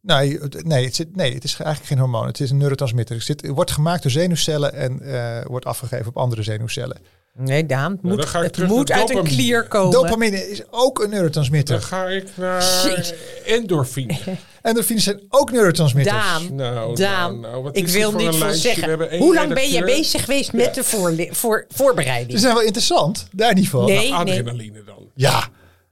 [0.00, 2.26] Nee, het- nee, het zit, nee, het is eigenlijk geen hormoon.
[2.26, 3.16] Het is een neurotransmitter.
[3.16, 6.96] Het, zit, het wordt gemaakt door zenuwcellen en eh, wordt afgegeven op andere zenuwcellen.
[7.34, 7.92] Nee, Daan.
[7.92, 9.90] Het dan moet, het moet uit een klier komen.
[9.92, 11.74] Dopamine is ook een neurotransmitter.
[11.78, 13.12] Dan ga ik naar Jeez.
[13.44, 14.16] endorfine.
[14.62, 16.16] Endorfines zijn ook neurotransmitters.
[16.16, 19.18] Daan, Nou, Daan, nou, nou, wat ik wil niet veel zeggen.
[19.18, 20.84] Hoe lang ben je bezig geweest met de
[21.30, 22.32] voor, voorbereiding?
[22.32, 23.84] Ze zijn wel interessant, daar niet van.
[23.84, 24.14] Nee, nee.
[24.14, 25.10] Adrenaline dan.
[25.14, 25.48] Ja,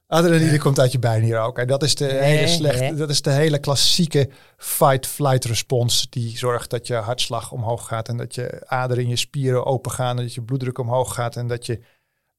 [0.09, 1.59] adrenaline komt uit je buik hier ook.
[1.59, 6.71] En dat is de hele slechte, dat is de hele klassieke fight-flight respons die zorgt
[6.71, 10.23] dat je hartslag omhoog gaat en dat je aderen in je spieren open gaan en
[10.23, 11.81] dat je bloeddruk omhoog gaat en dat je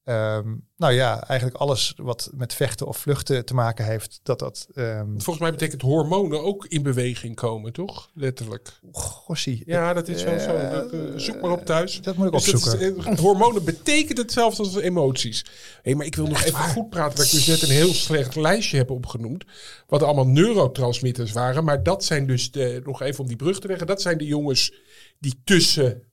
[0.09, 4.67] ehm, nou ja, eigenlijk alles wat met vechten of vluchten te maken heeft, dat dat
[4.73, 8.09] ehm Volgens mij betekent hormonen ook in beweging komen, toch?
[8.13, 8.79] Letterlijk.
[8.91, 9.63] gossie.
[9.65, 10.55] Ja, dat is wel zo.
[10.55, 12.01] Eh, Dat, eh, zoek maar op thuis.
[12.01, 12.97] dat moet ik Dus dat opzoeken.
[12.97, 15.45] is, eh, hormonen betekent hetzelfde als emoties.
[15.81, 17.17] Hé, maar ik wil nog even goed praten.
[17.17, 19.43] Dat ik dus net een heel slecht lijstje heb opgenoemd.
[19.87, 21.63] Wat allemaal neurotransmitters waren.
[21.63, 23.87] Maar dat zijn dus, de, nog even om die brug te leggen.
[23.87, 24.73] Dat zijn de jongens
[25.19, 26.03] die tussen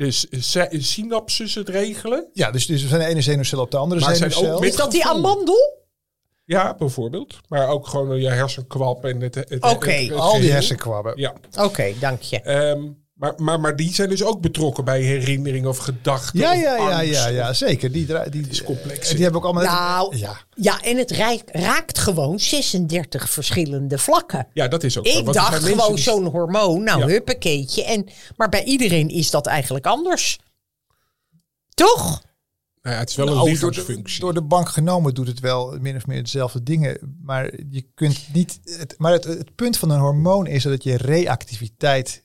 [0.00, 2.28] de s- sy- synapses het regelen.
[2.32, 4.54] Ja, dus, dus zijn de ene zenuwcel op de andere Maar zijn zenuwcel.
[4.54, 5.78] ook met- Is dat die amandel?
[6.44, 7.38] Ja, bijvoorbeeld.
[7.48, 10.08] Maar ook gewoon eh, je hersenkwap en het, het, Oké.
[10.14, 11.12] Al die hersenkwabben.
[11.16, 11.34] Ja.
[11.58, 12.40] Oké, dank je.
[12.40, 12.82] Ehm,
[13.20, 16.38] maar, maar, maar die zijn dus ook betrokken bij herinnering of gedachten.
[16.40, 17.92] Ja, ja, ja, ja, ja, zeker.
[17.92, 19.64] Die, dra- die, is complex, Die hebben ook allemaal...
[19.64, 20.40] Nou, ja.
[20.54, 21.10] ja, en het
[21.52, 24.46] raakt gewoon 36 verschillende vlakken.
[24.52, 25.06] Ja, dat is ook.
[25.06, 27.06] Ik Want dacht gewoon die- zo'n hormoon, nou Ja.
[27.06, 27.84] huppakeetje.
[27.84, 28.06] En,
[28.36, 30.38] maar bij iedereen is dat eigenlijk anders.
[31.74, 32.22] Toch?
[32.82, 34.20] Nou ja, het is wel een Nou, door, de, lichaamsfunctie.
[34.20, 37.16] door de bank genomen doet het wel min of meer dezelfde dingen.
[37.22, 38.60] Maar je kunt niet.
[38.64, 42.24] Het, maar het, het punt van een hormoon is dat je reactiviteit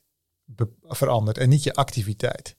[0.82, 2.56] verandert en niet je activiteit.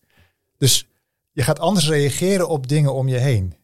[0.58, 0.88] Dus
[1.32, 3.56] je gaat anders reageren op dingen om je heen.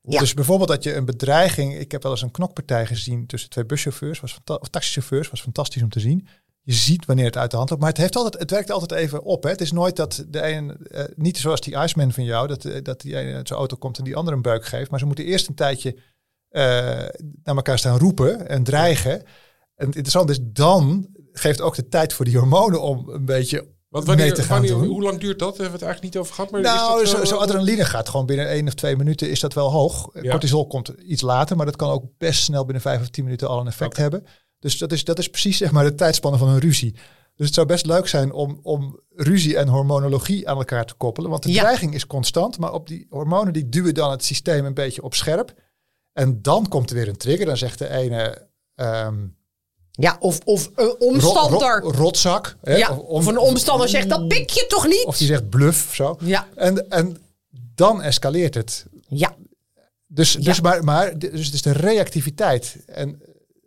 [0.00, 0.18] Ja.
[0.18, 1.78] Dus bijvoorbeeld dat je een bedreiging.
[1.78, 5.82] Ik heb wel eens een knokpartij gezien tussen twee buschauffeurs, was of taxichauffeurs, was fantastisch
[5.82, 6.28] om te zien.
[6.62, 9.00] Je ziet wanneer het uit de hand loopt, maar het, heeft altijd, het werkt altijd
[9.00, 9.42] even op.
[9.42, 9.50] Hè.
[9.50, 12.82] Het is nooit dat de een, eh, niet zoals die Iceman van jou, dat, eh,
[12.82, 14.90] dat die ene uit zijn auto komt en die andere een buik geeft.
[14.90, 15.96] Maar ze moeten eerst een tijdje
[16.48, 16.62] eh,
[17.42, 19.12] naar elkaar staan roepen en dreigen.
[19.74, 21.08] En het interessante is, dan
[21.38, 23.56] geeft ook de tijd voor die hormonen om een beetje
[23.88, 24.86] Want mee wanneer, te gaan wanneer, doen.
[24.86, 25.48] hoe lang duurt dat?
[25.48, 26.50] Hebben we het eigenlijk niet over gehad.
[26.50, 29.40] Maar Nou, is dat, zo, zo adrenaline gaat gewoon binnen één of twee minuten is
[29.40, 30.08] dat wel hoog.
[30.12, 30.30] Ja.
[30.30, 33.48] Cortisol komt iets later, maar dat kan ook best snel binnen vijf of tien minuten
[33.48, 34.24] al een effect hebben.
[34.58, 36.92] Dus dat is, dat is precies zeg maar de tijdspanne van een ruzie.
[37.36, 41.30] Dus het zou best leuk zijn om, om ruzie en hormonologie aan elkaar te koppelen.
[41.30, 41.62] Want de Ja.
[41.62, 45.14] dreiging is constant, maar op die hormonen die duwen dan het systeem een beetje op
[45.14, 45.54] scherp.
[46.12, 47.46] En dan komt er weer een trigger.
[47.46, 49.26] Dan zegt de ene ehm,
[49.96, 51.80] Ja, of, of een omstander.
[51.80, 52.56] ro- rotzak.
[52.62, 52.76] Hè?
[52.76, 55.04] ja, of, een omstander zegt, dat pik je toch niet?
[55.04, 56.16] Of die zegt bluff of zo.
[56.20, 57.16] Ja, En, en
[57.74, 58.86] dan escaleert het.
[59.08, 59.36] ja,
[60.06, 60.62] Dus, dus, Ja.
[60.62, 62.76] maar, maar dus het is de reactiviteit.
[62.86, 63.22] En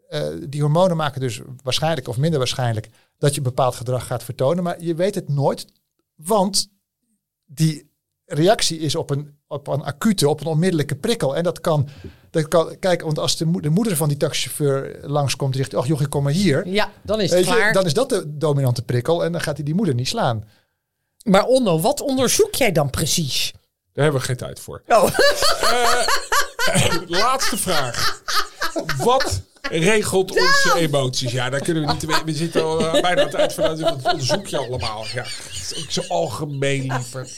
[0.09, 4.63] eh, die hormonen maken dus waarschijnlijk of minder waarschijnlijk dat je bepaald gedrag gaat vertonen.
[4.63, 5.65] Maar je weet het nooit,
[6.15, 6.69] want
[7.45, 7.89] die
[8.25, 11.35] reactie is op een, op een acute, op een onmiddellijke prikkel.
[11.35, 11.89] En dat kan,
[12.31, 15.73] dat kan kijk, want als de, mo- de moeder van die taxichauffeur langskomt en zegt,
[15.75, 16.67] ach joh, ik kom maar hier.
[16.67, 17.73] ja, dan is het je, klaar.
[17.73, 20.47] dan is dat de dominante prikkel en dan gaat hij die moeder niet slaan.
[21.23, 23.51] Maar Onno, wat onderzoek jij dan precies?
[23.93, 24.81] Daar hebben we geen tijd voor.
[24.87, 25.09] Oh.
[27.07, 28.21] Laatste vraag.
[28.97, 31.31] Wat regelt onze emoties?
[31.31, 32.23] Ja, daar kunnen we niet...
[32.25, 35.05] We zitten al eh, bijna aan het eind van het onderzoek je allemaal.
[35.13, 37.29] Ja, het is ook zo algemeen, liever.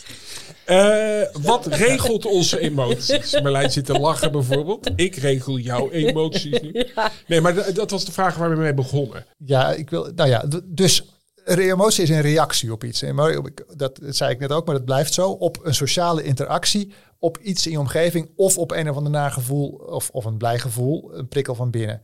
[0.70, 3.42] Eh, wat regelt onze emoties?
[3.42, 4.90] Merlijn zit te lachen bijvoorbeeld.
[4.96, 6.72] Ik regel jouw emoties nu.
[7.28, 9.26] Nee, maar d- dat was de vraag waar we mee begonnen.
[9.38, 10.12] Ja, ik wil.
[10.16, 11.04] Nou ja, d- dus
[11.46, 13.02] een emotie is een reactie op iets.
[13.02, 15.30] En maar ik- dat, zei ik net ook, maar dat blijft zo.
[15.32, 19.68] Op een sociale interactie, op iets in je omgeving of op een of ander nagevoel
[19.70, 22.02] of, of een blij gevoel, een prikkel van binnen.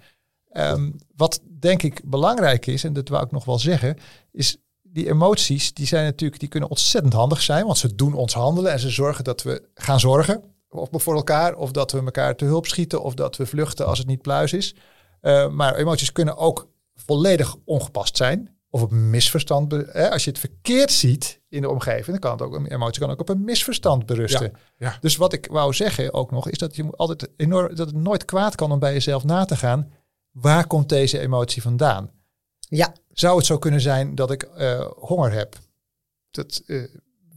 [0.51, 3.97] Ehm, wat denk ik belangrijk is, en dat wou ik nog wel zeggen,
[4.31, 4.57] is
[4.95, 8.71] die emoties, die zijn natuurlijk, die kunnen ontzettend handig zijn, want ze doen ons handelen
[8.71, 12.45] en ze zorgen dat we gaan zorgen of voor elkaar, of dat we elkaar te
[12.45, 14.75] hulp schieten, of dat we vluchten als het niet pluis is.
[15.21, 18.53] Eh, maar emoties kunnen ook volledig ongepast zijn.
[18.69, 19.71] Of op misverstand.
[19.71, 20.11] Hè?
[20.11, 23.11] Als je het verkeerd ziet in de omgeving, dan kan het ook, een emotie kan
[23.11, 24.51] ook op een misverstand berusten.
[24.77, 24.97] Ja, ja.
[24.99, 27.95] Dus wat ik wou zeggen ook nog, is dat je moet altijd enorm, dat het
[27.95, 29.91] nooit kwaad kan om bij jezelf na te gaan.
[30.31, 32.09] Waar komt deze emotie vandaan?
[32.69, 35.55] Ja, Zou het zo kunnen zijn dat ik eh, honger heb?
[36.31, 36.83] Dat eh,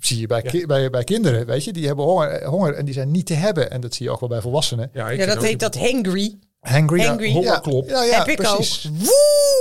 [0.00, 0.50] zie je bij, Ja.
[0.50, 1.72] ki- bij, bij kinderen, weet je.
[1.72, 3.70] Die hebben honger, eh, honger en die zijn niet te hebben.
[3.70, 4.90] En dat zie je ook wel bij volwassenen.
[4.92, 6.38] Ja, ik dat heet dat hangry.
[6.60, 7.00] Hangry.
[7.00, 7.32] ja, Hangry.
[7.32, 7.88] Hongerklop.
[7.88, 8.86] Ja, ja, Heb ik precies.
[8.88, 8.92] ook.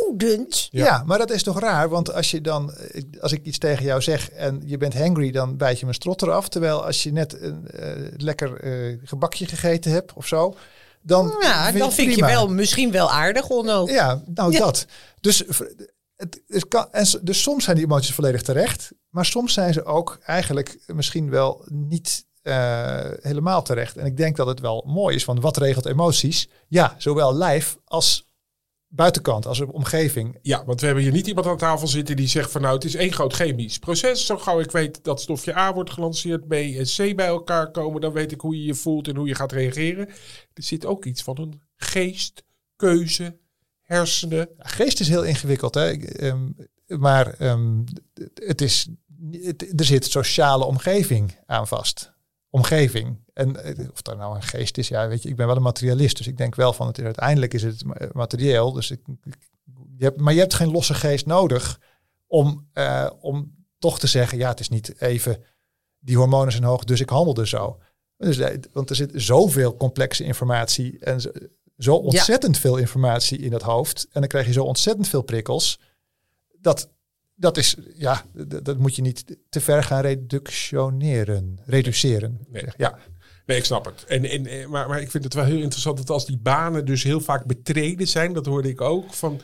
[0.08, 0.68] Woedend.
[0.72, 1.04] Ja.
[1.06, 1.90] maar dat is toch raar?
[1.90, 2.74] Want als je dan,
[3.20, 6.22] als ik iets tegen jou zeg en je bent hangry, dan bijt je mijn strot
[6.22, 6.50] eraf.
[6.50, 7.68] Terwijl als je net een
[8.18, 10.56] lekker eh, gebakje gegeten hebt of zo,
[11.08, 13.88] dan Ja, vind dan vind je wel misschien wel aardig, Onno.
[13.88, 14.60] Ja, nou Ja.
[14.60, 14.86] dat.
[15.20, 15.44] Dus,
[16.16, 16.88] het, het kan,
[17.22, 21.66] dus soms zijn die emoties volledig terecht, maar soms zijn ze ook eigenlijk misschien wel
[21.66, 23.98] niet eh, helemaal terecht.
[23.98, 26.50] En ik denk dat het wel mooi is, want wat regelt emoties?
[26.68, 28.27] Ja, zowel lijf als
[28.88, 30.38] buitenkant, als omgeving.
[30.42, 32.84] Ja, want we hebben hier niet iemand aan tafel zitten die zegt van nou het
[32.84, 34.26] is één groot chemisch proces.
[34.26, 38.02] Zo gauw ik weet dat stofje A wordt gelanceerd, B en C bij elkaar komen,
[38.02, 40.08] dan weet ik hoe je je voelt en hoe je gaat reageren.
[40.54, 42.44] Er zit ook iets van een geest,
[42.76, 43.38] keuze,
[43.82, 44.50] hersenen.
[44.58, 45.92] Geest is heel ingewikkeld, hè?
[45.92, 46.50] Ehm,
[46.88, 47.84] maar ehm,
[48.34, 48.90] het is,
[49.76, 52.16] er zit sociale omgeving aan vast.
[52.50, 53.20] Omgeving.
[53.34, 55.62] En eh, of dat nou een geest is, ja, weet je, ik ben wel een
[55.62, 57.84] materialist, dus ik denk wel van het uiteindelijk is het
[58.14, 58.72] materieel.
[58.72, 59.00] Dus ik,
[59.98, 61.80] je hebt, maar je hebt geen losse geest nodig
[62.28, 65.44] om, uh, om toch te zeggen, ja, het is niet even
[66.00, 67.80] die hormonen zijn hoog, dus ik handelde zo.
[68.18, 71.22] Dus, eh, want er zit zoveel complexe informatie en
[71.78, 74.08] zo ontzettend veel informatie in het hoofd.
[74.12, 75.80] En dan krijg je zo ontzettend veel prikkels.
[76.60, 76.90] Dat,
[77.40, 78.26] dat is, ja,
[78.64, 81.60] dat, moet je niet te ver gaan reductioneren.
[81.66, 82.40] Reduceren.
[82.50, 82.64] Nee.
[82.78, 82.98] Ja.
[83.46, 84.04] Nee, ik snap het.
[84.04, 87.04] En, en, maar, maar ik vind het wel heel interessant dat als die banen dus
[87.04, 89.42] heel vaak betreden zijn, dat hoorde ik ook, van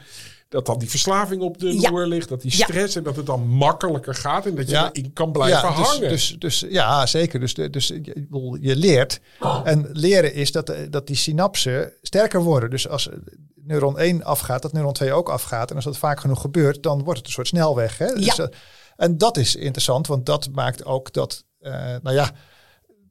[0.54, 1.90] dat dan die verslaving op de Ja.
[1.90, 4.90] loer ligt, dat die stress en dat het dan makkelijker gaat en dat je Ja.
[4.94, 6.10] erin kan blijven ja, dus, hangen.
[6.10, 7.40] Dus, dus, ja, zeker.
[7.40, 9.20] Dus, dus je, leert.
[9.64, 12.70] En leren is dat, eh, dat die synapsen sterker worden.
[12.70, 13.18] Dus als eh,
[13.56, 15.70] neuron 1 afgaat, dat neuron 2 ook afgaat.
[15.70, 17.98] En als dat vaak genoeg gebeurt, dan wordt het een soort snelweg.
[17.98, 18.14] Hè?
[18.14, 18.36] Dus, Ja.
[18.36, 18.56] dat-
[18.96, 22.32] en dat is interessant, want dat maakt ook dat, eh, nou ja,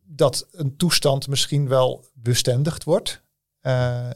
[0.03, 3.22] dat een toestand misschien wel bestendigd wordt.
[3.61, 4.11] Eh,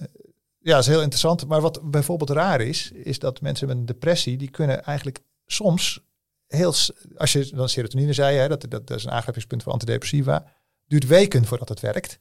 [0.67, 1.47] ja, dat is heel interessant.
[1.47, 6.05] Maar wat bijvoorbeeld raar is, is dat mensen met een depressie, die kunnen eigenlijk soms
[6.47, 6.75] heel,
[7.17, 10.47] als je dan serotonine zei, hè, dat, dat, dat is een aangrijpingspunt voor antidepressiva,
[10.87, 12.12] duurt weken voordat het werkt.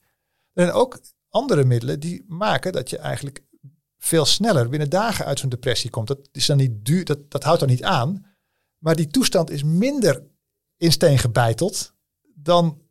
[0.54, 3.44] Er zijn ook andere middelen die maken dat je eigenlijk
[3.98, 6.08] veel sneller binnen dagen uit zo'n depressie komt.
[6.08, 8.26] Dat is dan niet duur, dat, dat houdt dan niet aan.
[8.78, 10.24] Maar die toestand is minder
[10.78, 11.94] in steen gebeiteld
[12.36, 12.82] dan,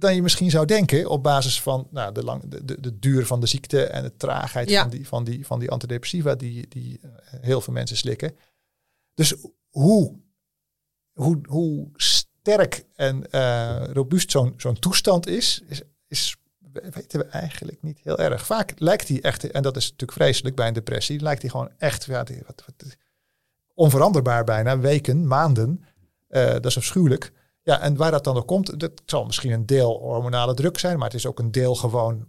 [0.00, 3.26] dan je misschien zou denken op basis van nou, de, lang, de, de, de duur
[3.26, 4.80] van de ziekte en de traagheid Ja.
[4.80, 8.36] van, die, van, die, van die antidepressiva die, die eh, heel veel mensen slikken.
[9.14, 9.34] Dus
[9.68, 10.18] hoe,
[11.12, 16.36] hoe, hoe sterk en eh, robuust zo'n zo'n toestand is, is, is,
[16.72, 18.46] weten we eigenlijk niet heel erg.
[18.46, 21.70] Vaak lijkt die echt, en dat is natuurlijk vreselijk bij een depressie, lijkt die gewoon
[21.78, 22.96] echt ja, die- wat, wat,
[23.74, 25.84] onveranderbaar bijna, weken, maanden.
[26.28, 27.32] Eh, dat is afschuwelijk.
[27.62, 30.96] Ja, en waar dat dan door komt, dat zal misschien een deel hormonale druk zijn,
[30.98, 32.28] maar het is ook een deel gewoon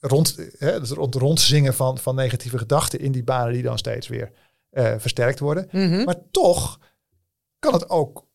[0.00, 4.32] rond, hè, rond, rondzingen van, van negatieve gedachten in die banen die dan steeds weer
[4.70, 5.68] eh, versterkt worden.
[5.72, 6.04] Mhm.
[6.04, 6.78] Maar toch
[7.58, 8.26] kan het ook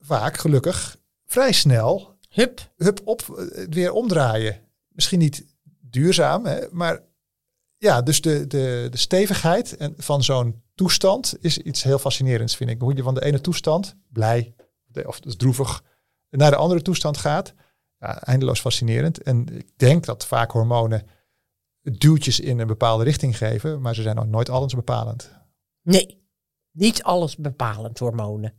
[0.00, 0.96] vaak, gelukkig,
[1.26, 2.72] vrij snel Hup.
[2.76, 4.60] hup op eh, weer omdraaien.
[4.88, 5.46] Misschien niet
[5.80, 7.02] duurzaam, hè, maar
[7.76, 12.70] ja, dus de, de, de stevigheid en van zo'n toestand is iets heel fascinerends, vind
[12.70, 12.80] ik.
[12.80, 14.54] Hoe je van de ene toestand, blij
[15.06, 15.82] of dus droevig,
[16.30, 17.54] naar de andere toestand gaat.
[17.98, 19.22] Ja, eindeloos fascinerend.
[19.22, 21.06] En ik denk dat vaak hormonen
[21.82, 25.30] duwtjes in een bepaalde richting geven, maar ze zijn ook nooit alles bepalend.
[25.82, 26.22] Nee,
[26.72, 28.54] niet alles bepalend hormonen.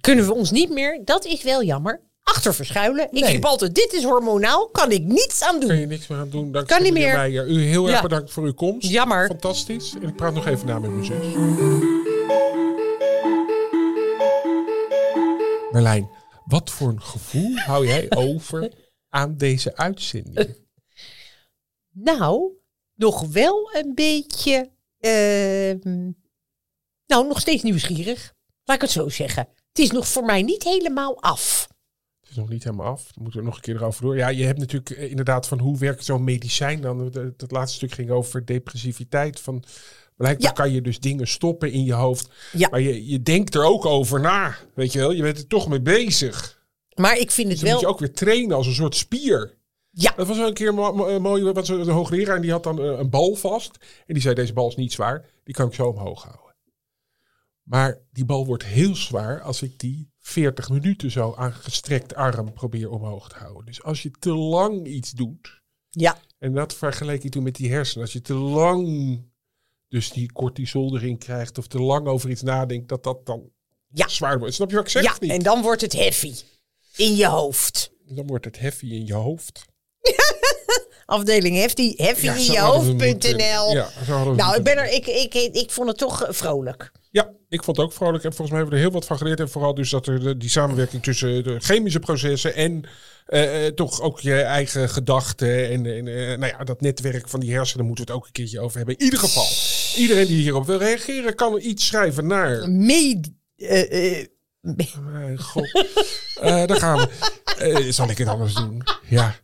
[0.00, 3.04] Kunnen we ons niet meer, dat is wel jammer, achter verschuilen.
[3.04, 3.32] Ik Nee.
[3.32, 5.76] heb altijd, dit is hormonaal, kan ik niets aan doen.
[5.76, 6.52] je niks meer aan doen.
[6.52, 7.14] Dankzij Kan niet meer.
[7.14, 7.48] Meijer.
[7.48, 8.02] U heel erg Ja.
[8.02, 8.88] bedankt voor uw komst.
[8.88, 9.26] Jammer.
[9.26, 9.94] Fantastisch.
[9.94, 11.34] En ik praat nog even na met mijn zus.
[15.76, 16.10] Merlijn,
[16.44, 18.72] wat voor een gevoel hou jij over
[19.08, 20.56] aan deze uitzending?
[21.98, 22.52] Nou,
[22.94, 26.10] nog wel een beetje, ehm,
[27.06, 28.34] nou nog steeds nieuwsgierig.
[28.64, 29.48] Laat ik het zo zeggen.
[29.68, 31.68] Het is nog voor mij niet helemaal af.
[32.20, 33.12] Het is nog niet helemaal af.
[33.12, 34.16] Dan moeten we nog een keer erover door.
[34.16, 36.98] Ja, je hebt natuurlijk eh, inderdaad van hoe werkt zo'n medicijn dan.
[37.36, 39.40] Het laatste stuk ging over depressiviteit.
[39.40, 39.64] Van,
[40.16, 40.54] blijkbaar Ja.
[40.54, 42.28] kan je dus dingen stoppen in je hoofd.
[42.52, 42.68] Ja.
[42.68, 44.56] Maar je, je denkt er ook over na.
[44.74, 46.64] Weet je wel, je bent er toch mee bezig.
[46.94, 47.94] Maar ik vind het Dus dan moet je wel...
[47.94, 49.54] ook weer trainen als een soort spier.
[49.90, 51.42] Ja, Dat was wel een keer mo- mo- mooi.
[51.42, 53.76] Want de hoogleraar en die had dan eh, een bal vast.
[54.06, 55.24] En die zei: Deze bal is niet zwaar.
[55.44, 56.44] Die kan ik zo omhoog houden.
[57.62, 62.52] Maar die bal wordt heel zwaar als ik die 40 minuten zo aan gestrekt arm
[62.52, 63.64] probeer omhoog te houden.
[63.66, 65.62] Dus als je te lang iets doet.
[65.90, 68.04] ja, En dat vergeleek ik toen met die hersenen.
[68.04, 69.18] Als je te lang
[69.88, 71.58] dus die cortisol erin krijgt.
[71.58, 72.88] Of te lang over iets nadenkt.
[72.88, 73.50] Dat dat dan
[73.92, 74.08] Ja.
[74.08, 74.54] zwaar wordt.
[74.54, 75.02] Snap je wat ik zeg?
[75.02, 75.14] ja.
[75.20, 75.30] niet?
[75.30, 76.34] En dan wordt het heavy.
[76.96, 77.90] In je hoofd.
[78.06, 79.64] Dan wordt het heavy in je hoofd.
[81.06, 83.72] Afdeling heavy, Ja, in je hoofd.nl.
[83.74, 86.32] Ja, zo hadden we Nou, ik, ben er, ik, ik, ik vond het toch eh,
[86.32, 86.92] vrolijk.
[87.10, 88.24] Ja, ik vond het ook vrolijk.
[88.24, 89.40] En volgens mij hebben we er heel wat van geleerd.
[89.40, 92.88] En vooral dus dat er de- die samenwerking tussen de chemische processen en
[93.26, 95.70] eh, eh, toch ook je eigen gedachten.
[95.70, 96.04] En, en
[96.40, 98.96] nou ja, dat netwerk van die hersenen moeten we het ook een keertje over hebben.
[98.96, 99.46] In ieder geval,
[99.96, 102.68] iedereen die hierop wil reageren kan iets schrijven naar...
[105.00, 105.84] Mijn god.
[106.40, 107.08] Eh daar gaan
[107.56, 107.86] we.
[107.92, 108.82] Zal ik het anders doen?
[109.08, 109.36] Ja.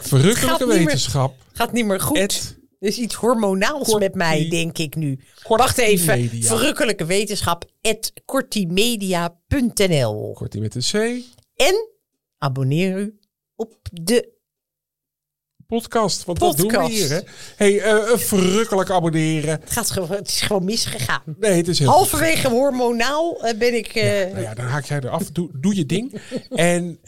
[0.00, 1.34] Verrukkelijke Gaat niet meer- wetenschap.
[1.52, 2.18] Gaat niet meer goed.
[2.18, 5.18] Het- Er is iets hormonaals met mij, denk ik nu.
[5.48, 6.20] Wacht even.
[6.20, 6.46] Media.
[6.46, 7.64] Verrukkelijke wetenschap.
[8.24, 10.92] kortimedia.nl Kortie met een C.
[11.56, 11.88] En
[12.38, 13.18] abonneer u
[13.56, 14.28] op de
[15.72, 16.24] Podcast.
[16.24, 16.94] Want wat doen we Podcast.
[16.94, 17.20] hier, hè?
[17.56, 19.60] hey, eh, verrukkelijk abonneren.
[19.60, 21.22] Het, gaat gewoon, het is gewoon misgegaan.
[21.38, 23.86] Nee, het is heel Halverwege hormonaal eh, ben ik...
[23.86, 25.30] eh, Nou ja, dan haak jij eraf.
[25.30, 26.20] Doe, doe je ding.
[26.50, 26.98] En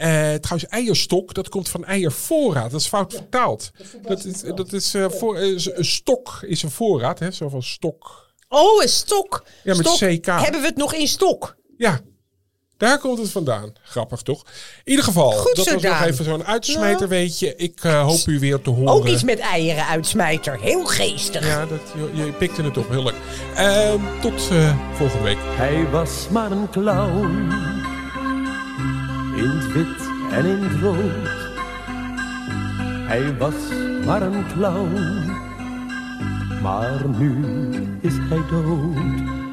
[0.41, 2.71] trouwens, eierstok, dat komt van eiervoorraad.
[2.71, 3.71] Dat is fout vertaald.
[4.01, 7.31] Dat is, dat is voor, een stok is een voorraad, hè?
[7.31, 8.33] Zo van stok.
[8.49, 9.43] Oh, een stok.
[9.63, 10.09] Ja, met Stok.
[10.09, 10.25] CK.
[10.25, 11.55] Hebben we het nog in stok?
[11.77, 11.99] Ja,
[12.77, 13.73] daar komt het vandaan.
[13.83, 14.43] Grappig, toch?
[14.83, 17.07] In ieder geval, Goed dat zo, was nog even zo'n uitsmijter, Ja.
[17.07, 17.55] weet je.
[17.55, 18.93] Ik eh, hoop u weer te horen.
[18.93, 20.59] Ook iets met eieren uitsmijter.
[20.59, 21.47] Heel geestig.
[21.47, 21.79] Ja, dat,
[22.13, 22.89] je, je pikte het op.
[22.89, 23.15] Heel leuk.
[23.55, 25.37] Ehm, tot eh, volgende week.
[25.41, 27.51] Hij was maar een clown.
[29.35, 31.43] In het wit en in het rood.
[33.07, 33.53] Hij was
[34.05, 35.33] maar een clown.
[36.61, 37.45] Maar nu
[38.01, 39.44] is hij dood.